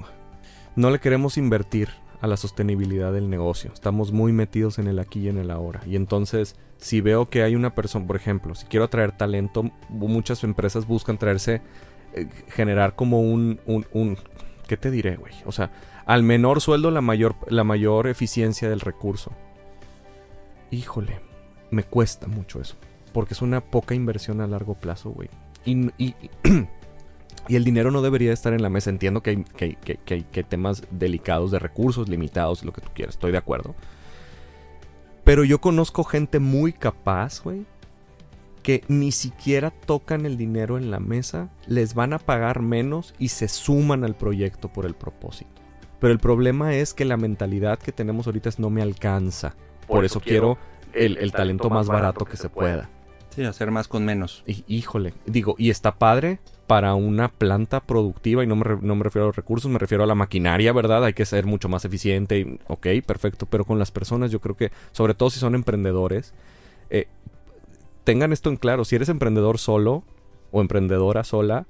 [0.75, 1.89] no le queremos invertir
[2.21, 3.71] a la sostenibilidad del negocio.
[3.73, 5.81] Estamos muy metidos en el aquí y en el ahora.
[5.85, 10.43] Y entonces, si veo que hay una persona, por ejemplo, si quiero atraer talento, muchas
[10.43, 11.61] empresas buscan traerse,
[12.13, 14.17] eh, generar como un, un, un-
[14.67, 15.33] ¿qué te diré, güey?
[15.45, 15.71] O sea,
[16.05, 19.31] al menor sueldo la mayor, la mayor eficiencia del recurso.
[20.71, 21.19] Híjole,
[21.71, 22.75] me cuesta mucho eso.
[23.13, 25.29] Porque es una poca inversión a largo plazo, güey.
[25.65, 26.15] Y, y-
[27.49, 28.89] y el dinero no debería estar en la mesa.
[28.89, 32.71] Entiendo que hay, que, que- que hay- que hay temas delicados de recursos, limitados, lo
[32.71, 33.15] que tú quieras.
[33.15, 33.75] Estoy de acuerdo.
[35.23, 37.65] Pero yo conozco gente muy capaz, güey.
[38.63, 41.49] Que ni siquiera tocan el dinero en la mesa.
[41.65, 45.49] Les van a pagar menos y se suman al proyecto por el propósito.
[45.99, 49.55] Pero el problema es que la mentalidad que tenemos ahorita es no me alcanza.
[49.87, 50.57] Por, eso quiero
[50.93, 52.89] el, el talento más barato que se pueda.
[53.35, 54.43] Sí, hacer más con menos.
[54.47, 59.03] Hí- Híjole, digo, y está padre para una planta productiva, y no me, no me
[59.03, 61.03] refiero a los recursos, me refiero a la maquinaria, ¿verdad?
[61.05, 64.55] Hay que ser mucho más eficiente, y- ok, perfecto, pero con las personas yo creo
[64.55, 66.33] que, sobre todo si son emprendedores,
[66.89, 67.07] eh,
[68.03, 70.03] tengan esto en claro, si eres emprendedor solo
[70.51, 71.65] o emprendedora sola,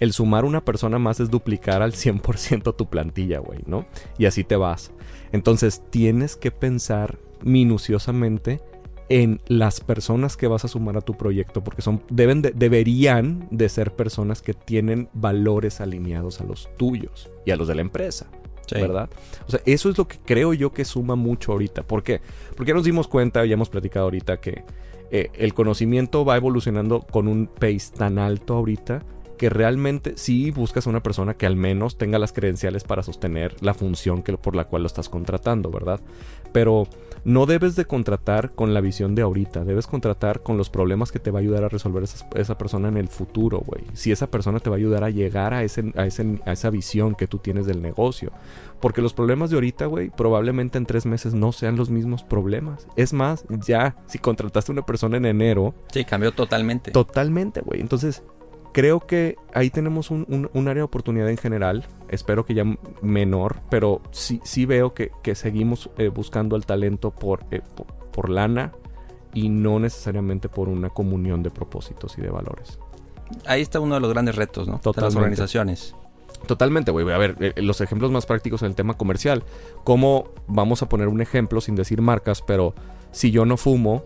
[0.00, 3.86] el sumar una persona más es duplicar al 100% tu plantilla, güey, ¿no?
[4.18, 4.90] Y así te vas.
[5.32, 8.60] Entonces tienes que pensar minuciosamente
[9.08, 13.46] en las personas que vas a sumar a tu proyecto, porque son, deben de- deberían
[13.50, 17.82] de ser personas que tienen valores alineados a los tuyos y a los de la
[17.82, 18.26] empresa.
[18.66, 18.76] Sí.
[18.80, 19.10] ¿Verdad?
[19.46, 21.82] O sea, eso es lo que creo yo que suma mucho ahorita.
[21.82, 22.20] ¿Por qué?
[22.56, 24.64] Porque nos dimos cuenta, ya hemos platicado ahorita, que
[25.10, 29.02] eh, el conocimiento va evolucionando con un pace tan alto ahorita
[29.42, 33.56] que realmente sí buscas a una persona que al menos tenga las credenciales para sostener
[33.60, 35.98] la función que, por la cual lo estás contratando, ¿verdad?
[36.52, 36.86] Pero
[37.24, 41.18] no debes de contratar con la visión de ahorita, debes contratar con los problemas que
[41.18, 43.82] te va a ayudar a resolver esa, esa persona en el futuro, güey.
[43.94, 46.70] Si esa persona te va a ayudar a llegar a, ese, a, ese, a esa
[46.70, 48.30] visión que tú tienes del negocio.
[48.80, 52.86] Porque los problemas de ahorita, güey, probablemente en tres meses no sean los mismos problemas.
[52.94, 56.92] Es más, ya, si contrataste a una persona en enero, Sí, cambió totalmente.
[56.92, 57.80] Totalmente, güey.
[57.80, 58.22] Entonces,
[58.72, 61.84] creo que ahí tenemos un, un- un área de oportunidad en general.
[62.08, 62.64] Espero que ya
[63.00, 67.86] menor, pero sí, sí veo que, que seguimos eh, buscando el talento por, eh, por,
[67.86, 68.72] por lana
[69.34, 72.78] y no necesariamente por una comunión de propósitos y de valores.
[73.46, 74.74] Ahí está uno de los grandes retos, ¿no?
[74.74, 75.18] De las Totalmente.
[75.18, 75.94] organizaciones.
[76.46, 77.10] Totalmente, güey.
[77.12, 79.44] A ver, eh, los ejemplos más prácticos en el tema comercial.
[79.84, 82.74] ¿Cómo vamos a poner un ejemplo sin decir marcas, pero
[83.10, 84.02] si yo no fumo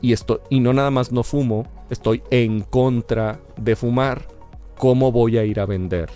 [0.00, 4.28] y esto y no nada más no fumo, estoy en contra de fumar,
[4.78, 6.10] ¿cómo voy a ir a vender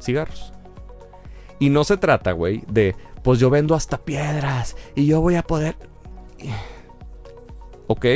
[0.00, 0.52] cigarros?
[1.58, 5.42] Y no se trata, güey, de pues yo vendo hasta piedras y yo voy a
[5.42, 5.76] poder
[7.86, 8.06] Ok,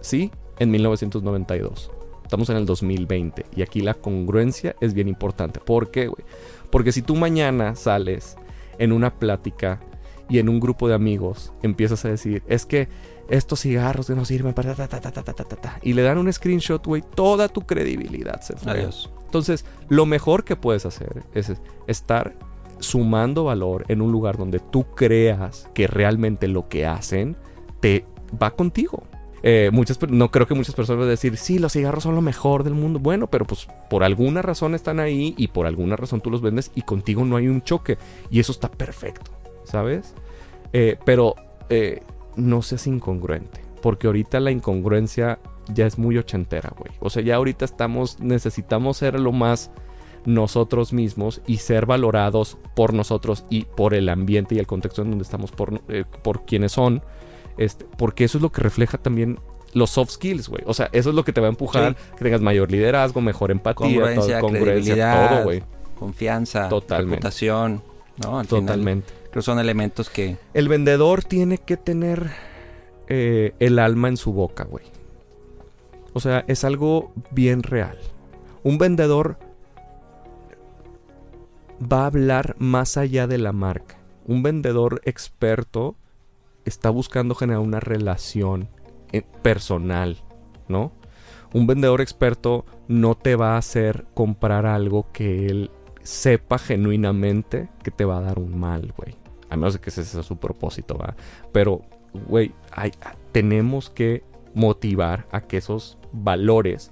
[0.00, 1.90] sí, en 1992.
[2.22, 5.60] Estamos en el 2020 y aquí la congruencia es bien importante.
[5.60, 6.24] ¿Por qué, güey?
[6.70, 8.36] Porque si tú mañana sales
[8.78, 9.80] en una plática
[10.28, 12.88] y en un grupo de amigos empiezas a decir, es que
[13.28, 15.92] estos cigarros que no sirven para ta, ta, ta, ta, ta, ta, ta, ta", y
[15.92, 18.72] le dan un screenshot, güey, toda tu credibilidad se fue.
[18.72, 19.10] Adiós.
[19.24, 21.52] Entonces, lo mejor que puedes hacer es
[21.86, 22.36] estar
[22.78, 27.36] sumando valor en un lugar donde tú creas que realmente lo que hacen
[27.80, 28.04] te
[28.40, 29.02] va contigo.
[29.46, 32.22] Eh, muchas, no creo que muchas personas van a decir, sí, los cigarros son lo
[32.22, 32.98] mejor del mundo.
[32.98, 36.70] Bueno, pero pues por alguna razón están ahí y por alguna razón tú los vendes
[36.74, 37.98] y contigo no hay un choque.
[38.30, 39.32] Y eso está perfecto,
[39.64, 40.14] ¿sabes?
[40.72, 41.34] Eh, pero
[41.68, 42.00] eh,
[42.36, 45.38] no seas incongruente, porque ahorita la incongruencia
[45.72, 46.92] ya es muy ochentera, güey.
[47.00, 49.70] O sea, ya ahorita estamos, necesitamos ser lo más
[50.26, 55.10] nosotros mismos y ser valorados por nosotros y por el ambiente y el contexto en
[55.10, 57.02] donde estamos, por, eh, por quienes son,
[57.58, 59.38] este, porque eso es lo que refleja también
[59.74, 60.62] los soft skills, güey.
[60.66, 63.50] O sea, eso es lo que te va a empujar, que tengas mayor liderazgo, mejor
[63.50, 65.28] empatía, Congruencia, todo, congruencia, credibilidad.
[65.28, 65.62] todo, güey.
[65.98, 67.16] Confianza, Totalmente.
[67.16, 67.82] reputación.
[68.22, 68.38] ¿no?
[68.38, 69.12] Al Totalmente.
[69.42, 70.36] Son elementos que...
[70.54, 72.30] El vendedor tiene que tener
[73.08, 74.84] eh, el alma en su boca, güey.
[76.12, 77.98] O sea, es algo bien real.
[78.62, 79.36] Un vendedor
[81.80, 83.98] va a hablar más allá de la marca.
[84.26, 85.96] Un vendedor experto
[86.64, 88.68] está buscando generar una relación
[89.12, 90.18] eh, personal,
[90.68, 90.92] ¿no?
[91.52, 95.70] Un vendedor experto no te va a hacer comprar algo que él
[96.02, 99.16] sepa genuinamente que te va a dar un mal, güey.
[99.50, 101.14] A menos de que ese sea su propósito, ¿va?
[101.52, 101.82] Pero,
[102.28, 102.52] güey,
[103.32, 104.22] tenemos que
[104.54, 106.90] motivar a que esos valores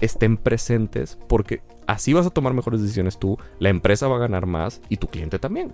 [0.00, 4.46] estén presentes porque así vas a tomar mejores decisiones tú, la empresa va a ganar
[4.46, 5.72] más y tu cliente también.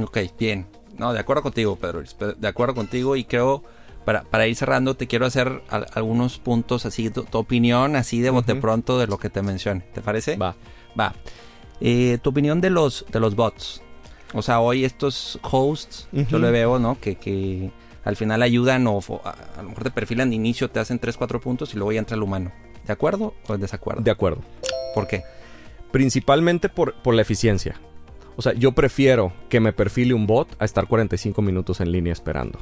[0.00, 0.66] Ok, bien.
[0.96, 2.02] No, de acuerdo contigo, Pedro.
[2.36, 3.62] De acuerdo contigo y creo,
[4.04, 8.20] para, para ir cerrando, te quiero hacer al- algunos puntos así, tu, tu opinión así
[8.20, 8.60] de bote Ujú.
[8.60, 9.80] pronto de lo que te mencioné.
[9.92, 10.36] ¿Te parece?
[10.36, 10.54] Va.
[10.98, 11.14] Va.
[11.80, 13.82] Eh, tu opinión de los, de los bots.
[14.34, 16.98] O sea, hoy estos hosts, yo le veo, ¿no?
[17.00, 17.70] Que, que
[18.04, 20.98] al final ayudan o, o a, a lo mejor te perfilan de inicio, te hacen
[20.98, 22.52] 3, 4 puntos y luego ya entra el humano.
[22.86, 24.02] ¿De acuerdo o en desacuerdo?
[24.02, 24.40] De acuerdo.
[24.94, 25.22] ¿Por qué?
[25.90, 27.80] Principalmente por, por la eficiencia.
[28.36, 32.12] O sea, yo prefiero que me perfile un bot a estar 45 minutos en línea
[32.12, 32.58] esperando.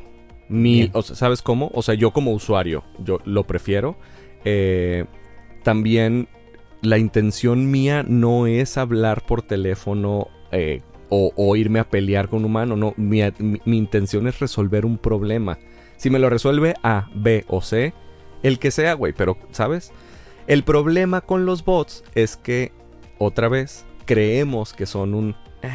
[0.48, 0.90] Mi, Bien.
[0.94, 1.70] o sea, ¿Sabes cómo?
[1.74, 3.96] O sea, yo como usuario, yo lo prefiero.
[4.44, 5.04] Eh,
[5.64, 6.28] también
[6.82, 12.46] la intención mía no es hablar por teléfono eh, o, irme a pelear con un
[12.46, 12.76] humano.
[12.76, 15.58] No, mi, mi- mi intención es resolver un problema.
[15.96, 17.94] Si me lo resuelve A, B o C,
[18.42, 19.92] el que sea, güey, pero, ¿sabes?
[20.46, 22.72] El problema con los bots es que,
[23.18, 25.30] otra vez, creemos que son un...
[25.62, 25.70] eh,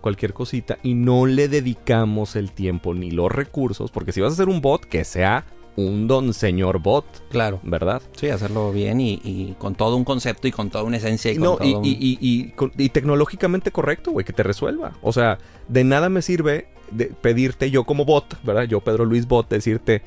[0.00, 4.32] cualquier cosita y no le dedicamos el tiempo ni los recursos, porque si vas a
[4.32, 5.44] hacer un bot, que sea
[5.88, 7.60] un don señor bot, Claro.
[7.62, 8.02] ¿verdad?
[8.16, 11.30] Sí, hacerlo bien y, y con todo un concepto y con toda una esencia.
[11.32, 14.92] Y, con No, y, todo un- y- con- y tecnológicamente correcto, güey, que te resuelva.
[15.02, 18.64] O sea, de nada me sirve de pedirte yo como bot, ¿verdad?
[18.64, 20.02] Yo, Pedro Luis Bot, decirte,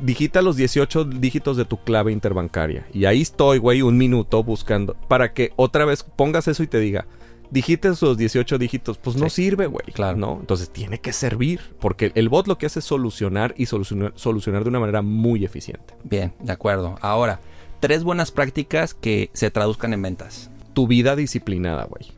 [0.00, 2.86] digita los 18 dígitos de tu clave interbancaria.
[2.92, 6.78] Y ahí estoy, güey, un minuto buscando, para que otra vez pongas eso y te
[6.78, 7.06] diga,
[7.52, 9.84] digita esos 18 dígitos, pues no Sí, sirve, güey.
[9.92, 10.16] claro.
[10.18, 10.38] ¿no?
[10.40, 14.64] Entonces tiene que servir, porque el bot lo que hace es solucionar y solucionar, solucionar
[14.64, 15.94] de una manera muy eficiente.
[16.02, 16.96] Bien, de acuerdo.
[17.02, 17.40] Ahora,
[17.80, 20.50] tres buenas prácticas que se traduzcan en ventas.
[20.72, 22.10] tu vida disciplinada, güey.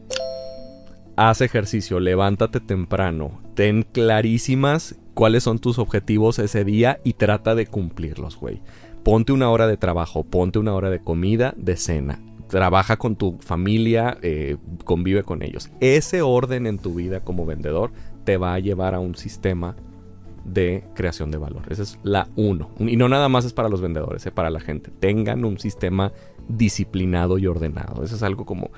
[1.16, 7.66] Haz ejercicio, levántate temprano, ten clarísimas cuáles son tus objetivos ese día y trata de
[7.66, 8.60] cumplirlos, güey.
[9.04, 12.20] Ponte una hora de trabajo, ponte una hora de comida, de cena.
[12.54, 15.72] Trabaja con tu familia, eh, convive con ellos.
[15.80, 17.90] Ese orden en tu vida como vendedor
[18.22, 19.74] te va a llevar a un sistema
[20.44, 21.62] de creación de valor.
[21.68, 22.70] Esa es la uno.
[22.78, 24.92] Y no nada más es para los vendedores, es para la gente.
[25.00, 26.12] Tengan un sistema
[26.46, 28.04] disciplinado y ordenado.
[28.04, 28.70] Eso es algo como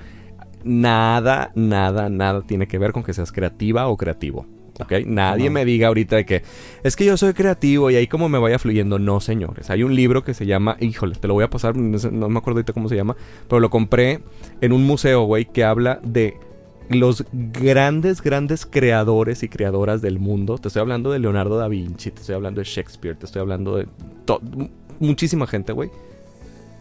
[0.63, 4.47] nada, nada, nada tiene que ver con que seas creativa o creativo.
[4.79, 4.93] ¿Ok?
[5.05, 5.51] Nadie no.
[5.51, 6.43] me diga ahorita de que
[6.83, 8.99] es que yo soy creativo y ahí como me vaya fluyendo.
[8.99, 9.69] No, señores.
[9.69, 12.29] Hay un libro que se llama, híjole, te lo voy a pasar, no, sé- no
[12.29, 13.15] me acuerdo ahorita cómo se llama,
[13.47, 14.19] pero lo compré
[14.61, 16.35] en un museo, güey, que habla de
[16.89, 20.57] los grandes, grandes creadores y creadoras del mundo.
[20.57, 23.75] Te estoy hablando de Leonardo da Vinci, te estoy hablando de Shakespeare, te estoy hablando
[23.75, 23.87] de
[24.99, 25.89] muchísima gente, güey.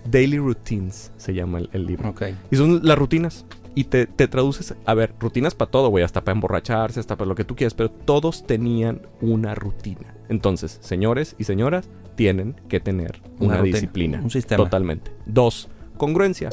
[0.09, 2.11] Daily Routines se llama el, el libro.
[2.11, 2.22] Ok.
[2.51, 3.44] Y son las rutinas.
[3.77, 7.29] Y te, te traduces, a ver, rutinas para todo, güey, hasta para emborracharse, hasta para
[7.29, 10.16] lo que tú quieras, pero todos tenían una rutina.
[10.29, 14.20] Entonces, señores y señoras, tienen que tener Una una, rutina, disciplina.
[14.22, 14.64] un sistema.
[14.64, 15.12] Totalmente.
[15.27, 15.68] Dos,
[15.99, 16.49] congruencia.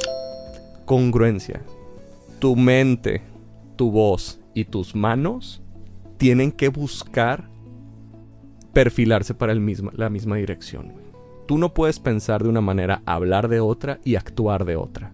[0.85, 1.61] Congruencia.
[2.39, 3.21] Tu mente,
[3.77, 5.61] tu voz y tus manos
[6.17, 7.47] tienen que buscar
[8.73, 10.91] perfilarse para el misma, la misma dirección.
[11.47, 15.13] Tú no puedes pensar de una manera, hablar de otra y actuar de otra.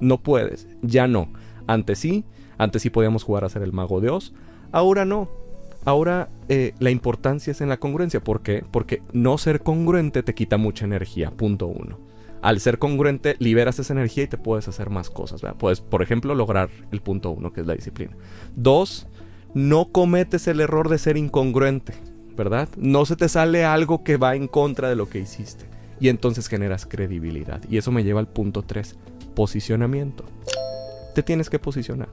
[0.00, 1.32] No puedes, ya no.
[1.68, 2.24] Antes sí,
[2.56, 4.32] antes sí podíamos jugar a ser el mago de Oz,
[4.72, 5.28] ahora no.
[5.84, 8.20] Ahora eh, la importancia es en la congruencia.
[8.20, 8.64] ¿Por qué?
[8.68, 12.00] Porque no ser congruente te quita mucha energía, punto uno.
[12.42, 15.42] Al ser congruente liberas esa energía y te puedes hacer más cosas.
[15.42, 15.58] ¿verdad?
[15.58, 18.16] Puedes, por ejemplo, lograr el punto uno, que es la disciplina.
[18.56, 19.06] Dos,
[19.54, 21.94] no cometes el error de ser incongruente,
[22.36, 22.68] ¿verdad?
[22.76, 25.66] No se te sale algo que va en contra de lo que hiciste.
[26.00, 27.60] Y entonces generas credibilidad.
[27.68, 28.96] Y eso me lleva al punto tres,
[29.34, 30.24] posicionamiento.
[31.18, 32.10] Te tienes que posicionar.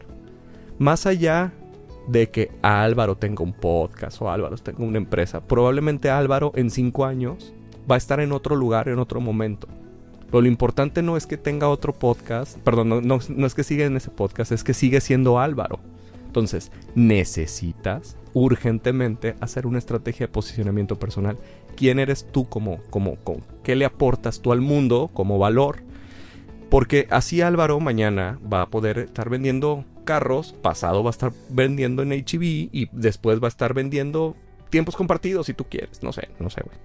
[0.80, 1.54] Más allá
[2.08, 7.06] de que Álvaro tenga un podcast o Álvaro tenga una empresa, probablemente Álvaro en cinco
[7.06, 7.54] años
[7.88, 9.68] va a estar en otro lugar, en otro momento.
[10.32, 14.10] Lo importante no es que tenga otro podcast, perdón, no es que siga en ese
[14.10, 15.80] podcast, es que sigue siendo Álvaro.
[16.26, 21.38] Entonces, necesitas urgentemente hacer una estrategia de posicionamiento personal.
[21.78, 25.85] ¿Quién eres tú como, como, como qué le aportas tú al mundo como valor?
[26.70, 32.04] Porque así Álvaro mañana va a poder estar vendiendo carros, pasado va a estar vendiendo
[32.04, 34.36] en HB y después va a estar vendiendo
[34.70, 36.04] tiempos compartidos si tú quieres.
[36.04, 36.78] No sé, no sé, güey.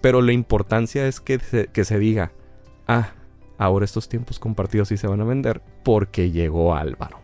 [0.00, 2.32] Pero la importancia es que se, que se diga,
[2.88, 3.12] ah,
[3.58, 7.20] ahora estos tiempos compartidos sí se van a vender porque llegó Álvaro.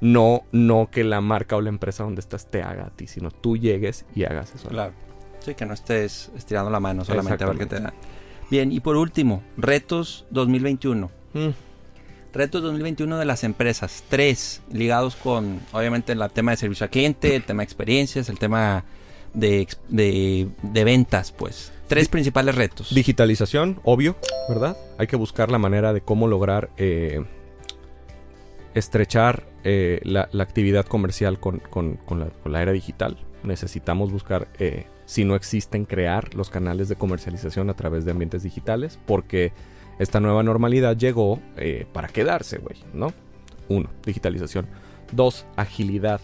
[0.00, 3.30] No, no que la marca o la empresa donde estás te haga a ti, sino
[3.30, 4.68] tú llegues y hagas eso.
[4.68, 4.92] Claro.
[5.38, 7.92] Sí, que no estés estirando la mano solamente a ver qué te da.
[8.50, 11.10] Bien, y por último, retos 2021.
[11.32, 11.48] Mm.
[12.32, 14.04] Retos 2021 de las empresas.
[14.08, 18.38] Tres, ligados con, obviamente, el tema de servicio al cliente, el tema de experiencias, el
[18.38, 18.84] tema
[19.34, 21.72] de, de, ventas, pues.
[21.88, 22.94] Tres principales retos.
[22.94, 24.16] Digitalización, obvio,
[24.48, 24.76] ¿verdad?
[24.98, 27.24] Hay que buscar la manera de cómo lograr eh,
[28.74, 31.62] estrechar eh, la, actividad comercial con,
[32.44, 33.18] la, era digital.
[33.42, 38.42] Necesitamos buscar, eh, si no existen, crear los canales de comercialización a través de ambientes
[38.42, 39.52] digitales, porque
[39.98, 41.40] esta nueva normalidad llegó
[41.92, 43.12] para quedarse, güey, ¿no?
[43.68, 44.66] Uno, digitalización.
[45.12, 46.20] Dos, agilidad.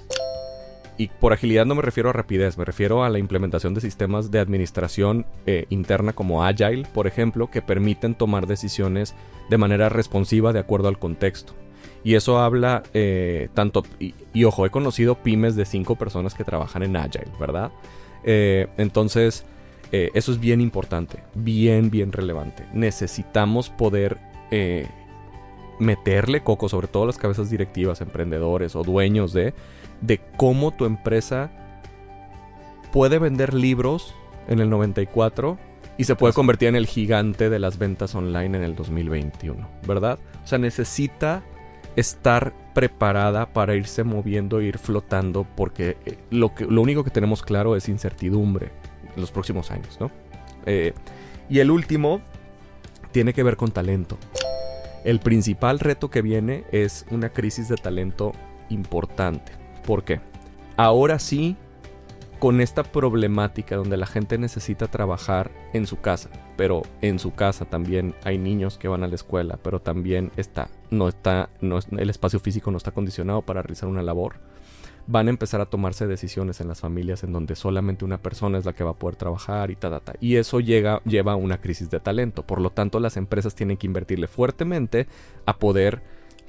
[1.01, 4.31] Y por agilidad no me refiero a rapidez, me refiero a la implementación de sistemas
[4.31, 9.15] de administración eh, interna como Agile, por ejemplo, que permiten tomar decisiones
[9.49, 11.55] de manera responsiva de acuerdo al contexto.
[12.05, 16.83] Y eso habla eh, tanto, y, ojo, he conocido pymes de cinco personas que trabajan
[16.83, 17.71] en Agile, ¿verdad?
[18.25, 19.45] Eh, entonces,
[19.93, 22.65] eso es bien importante, bien, bien relevante.
[22.73, 24.19] Necesitamos poder
[25.81, 29.53] meterle coco, sobre todo las cabezas directivas, emprendedores o dueños de
[30.01, 31.51] de cómo tu empresa
[32.93, 34.15] puede vender libros
[34.49, 35.59] en el 94
[35.97, 40.19] y se puede convertir en el gigante de las ventas online en el 2021, ¿verdad?
[40.43, 41.43] O sea, necesita
[41.97, 47.11] estar preparada para irse moviendo e ir flotando porque eh, lo, que, lo único que
[47.11, 48.71] tenemos claro es incertidumbre
[49.15, 50.11] en los próximos años, ¿no?
[50.67, 50.95] Eh,
[51.49, 52.21] y el último
[53.13, 54.19] tiene que ver con talento.
[55.05, 58.33] El principal reto que viene es una crisis de talento
[58.69, 59.53] importante.
[59.87, 60.21] ¿Por qué?
[60.77, 61.57] Ahora sí,
[62.41, 67.67] con esta problemática donde la gente necesita trabajar en su casa, pero en su casa
[67.67, 72.11] también hay niños que van a la escuela, pero también está, no está, no, el
[72.11, 74.37] espacio físico no está condicionado para realizar una labor.
[75.07, 78.65] Van a empezar a tomarse decisiones en las familias en donde solamente una persona es
[78.65, 81.91] la que va a poder trabajar y ta, Y eso llega, lleva a una crisis
[81.91, 82.47] de talento.
[82.47, 85.09] Por lo tanto, las empresas tienen que invertirle fuertemente
[85.47, 86.03] a poder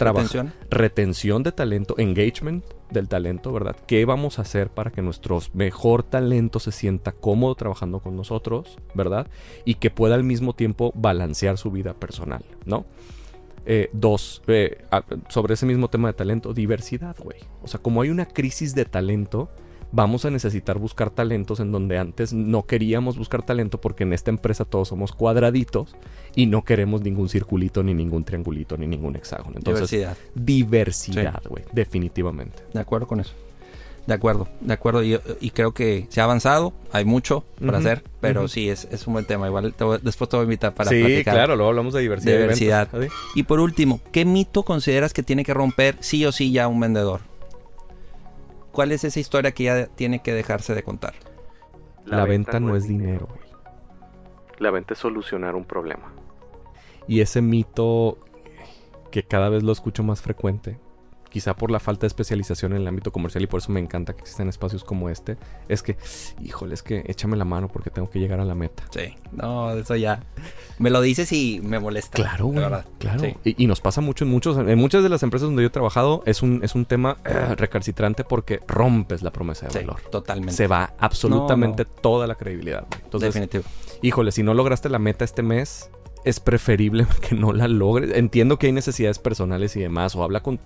[0.04, 0.54] Retención.
[0.70, 3.76] Retención de talento, engagement del talento, ¿verdad?
[3.88, 8.78] ¿Qué vamos a hacer para que nuestro mejor talento se sienta cómodo trabajando con nosotros,
[8.94, 9.28] ¿verdad?
[9.66, 12.86] Y que pueda al mismo tiempo balancear su vida personal, ¿no?
[13.66, 14.84] Eh, dos, eh,
[15.30, 17.38] sobre ese mismo tema de talento, diversidad, güey.
[17.62, 19.50] O sea, como hay una crisis de talento,
[19.92, 24.32] vamos a necesitar buscar talentos en donde antes no queríamos buscar talento porque en esta
[24.32, 25.96] empresa todos somos cuadraditos
[26.36, 29.58] y no queremos ningún circulito, ni ningún triangulito, ni ningún hexágono.
[29.58, 30.18] Entonces, diversidad.
[30.36, 32.64] Diversidad, güey, definitivamente.
[32.74, 33.34] De acuerdo con eso.
[34.08, 35.04] De acuerdo, de acuerdo.
[35.04, 39.26] Y, creo que se ha avanzado, hay mucho por hacer, pero sí, es, un buen
[39.26, 39.48] tema.
[39.48, 42.38] Igual después te voy a invitar para sí, claro, luego hablamos de diversidad.
[42.40, 42.90] Diversidad.
[43.36, 46.80] y por último, ¿qué mito consideras que tiene que romper sí o sí ya un
[46.80, 47.31] vendedor?
[48.72, 51.14] ¿Cuál es esa historia que ya tiene que dejarse de contar?
[52.06, 53.28] La, venta, no es dinero,
[54.58, 56.14] La venta es solucionar un problema.
[57.08, 58.18] Y ese mito
[59.12, 60.80] que cada vez lo escucho más frecuente
[61.32, 64.14] quizá por la falta de especialización en el ámbito comercial y por eso me encanta
[64.14, 65.38] que existan espacios como este,
[65.70, 65.98] es que,
[66.44, 68.84] híjole, es que échame la mano porque tengo que llegar a la meta.
[68.92, 70.22] Sí, no, eso ya.
[70.78, 72.16] Me lo dices y me molesta.
[72.16, 72.64] Claro, güey.
[73.00, 73.24] Claro.
[73.44, 76.24] Y, nos pasa mucho en muchos, en muchas de las empresas donde yo he trabajado,
[76.26, 80.02] es un, es un tema eh, recalcitrante porque rompes la promesa de valor.
[80.12, 80.54] Totalmente.
[80.54, 82.86] Se va absolutamente toda la credibilidad.
[83.04, 83.64] Entonces, Definitivo.
[84.02, 85.90] Híjole, si no lograste la meta este mes,
[86.24, 88.16] es preferible que no la logres.
[88.16, 90.60] Entiendo que hay necesidades personales y demás, o habla con...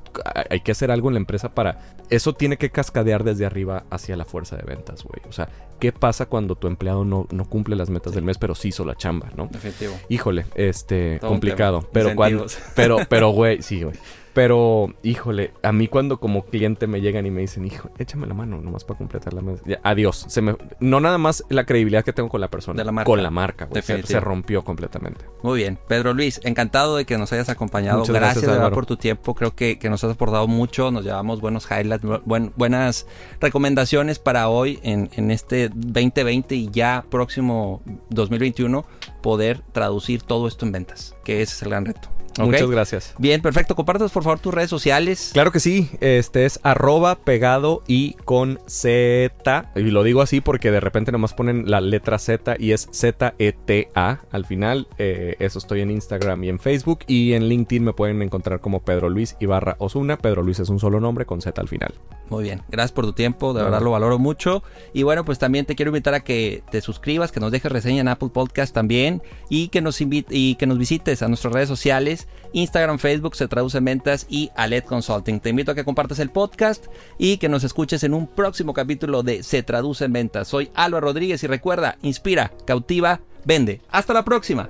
[0.50, 1.80] Hay que hacer algo en la empresa para...
[2.10, 5.22] Eso tiene que cascadear desde arriba hacia la fuerza de ventas, güey.
[5.28, 5.50] O sea,
[5.80, 8.86] ¿qué pasa cuando tu empleado no, no cumple las metas del mes, pero sí hizo
[8.86, 9.50] la chamba, ¿no?
[9.54, 9.94] Efectivo.
[10.10, 11.88] Híjole, este, complicado.
[11.92, 12.46] Pero cuando...
[12.76, 13.96] Pero, pero, güey, sí, güey.
[14.36, 18.34] Pero, híjole, a mí cuando como cliente me llegan y me dicen, hijo, échame la
[18.34, 19.64] mano nomás para completar la mesa.
[19.82, 20.26] adiós.
[20.28, 23.10] Se me, no nada más la credibilidad que tengo con la persona, la marca.
[23.10, 23.70] con la marca.
[23.82, 25.24] Se, rompió completamente.
[25.42, 25.80] Muy bien.
[25.88, 28.04] Pedro Luis, encantado de que nos hayas acompañado.
[28.04, 29.36] gracias, gracias por tu tiempo.
[29.36, 30.92] Creo que, nos has aportado mucho.
[30.92, 33.08] Nos llevamos buenos highlights, buenas
[33.40, 38.86] recomendaciones para hoy en, en este 2020 y ya próximo 2021
[39.22, 42.10] poder traducir todo esto en ventas, que ese es el gran reto.
[42.38, 43.16] Muchas gracias.
[43.18, 43.76] Bien, perfecto.
[43.76, 45.32] Compártanos por favor tus redes sociales.
[45.34, 45.90] Claro que sí.
[46.02, 49.72] Este es arroba pegado y con Z.
[49.76, 54.20] Y lo digo así porque de repente nomás ponen la letra Z y es Z-E-T-A
[54.32, 54.88] al final.
[54.98, 57.00] Eh, eso estoy en Instagram y en Facebook.
[57.08, 60.18] Y en LinkedIn me pueden encontrar como Pedro Luis Ibarra Osuna.
[60.18, 61.94] Pedro Luis es un solo nombre con Z al final.
[62.30, 64.64] Muy bien, gracias por tu tiempo, de verdad lo valoro mucho.
[64.94, 68.02] Y bueno, pues también te quiero invitar a que te suscribas, que nos dejes reseña
[68.02, 72.25] en Apple Podcast también y que nos y que nos visites a nuestras redes sociales,
[72.54, 75.40] Instagram, Facebook, se traduce en ventas y Aled Consulting.
[75.40, 76.86] Te invito a que compartas el podcast
[77.18, 80.48] y que nos escuches en un próximo capítulo de Se traduce en ventas.
[80.48, 83.82] Soy Álvaro Rodríguez y recuerda, inspira, cautiva, vende.
[83.90, 84.70] Hasta la próxima.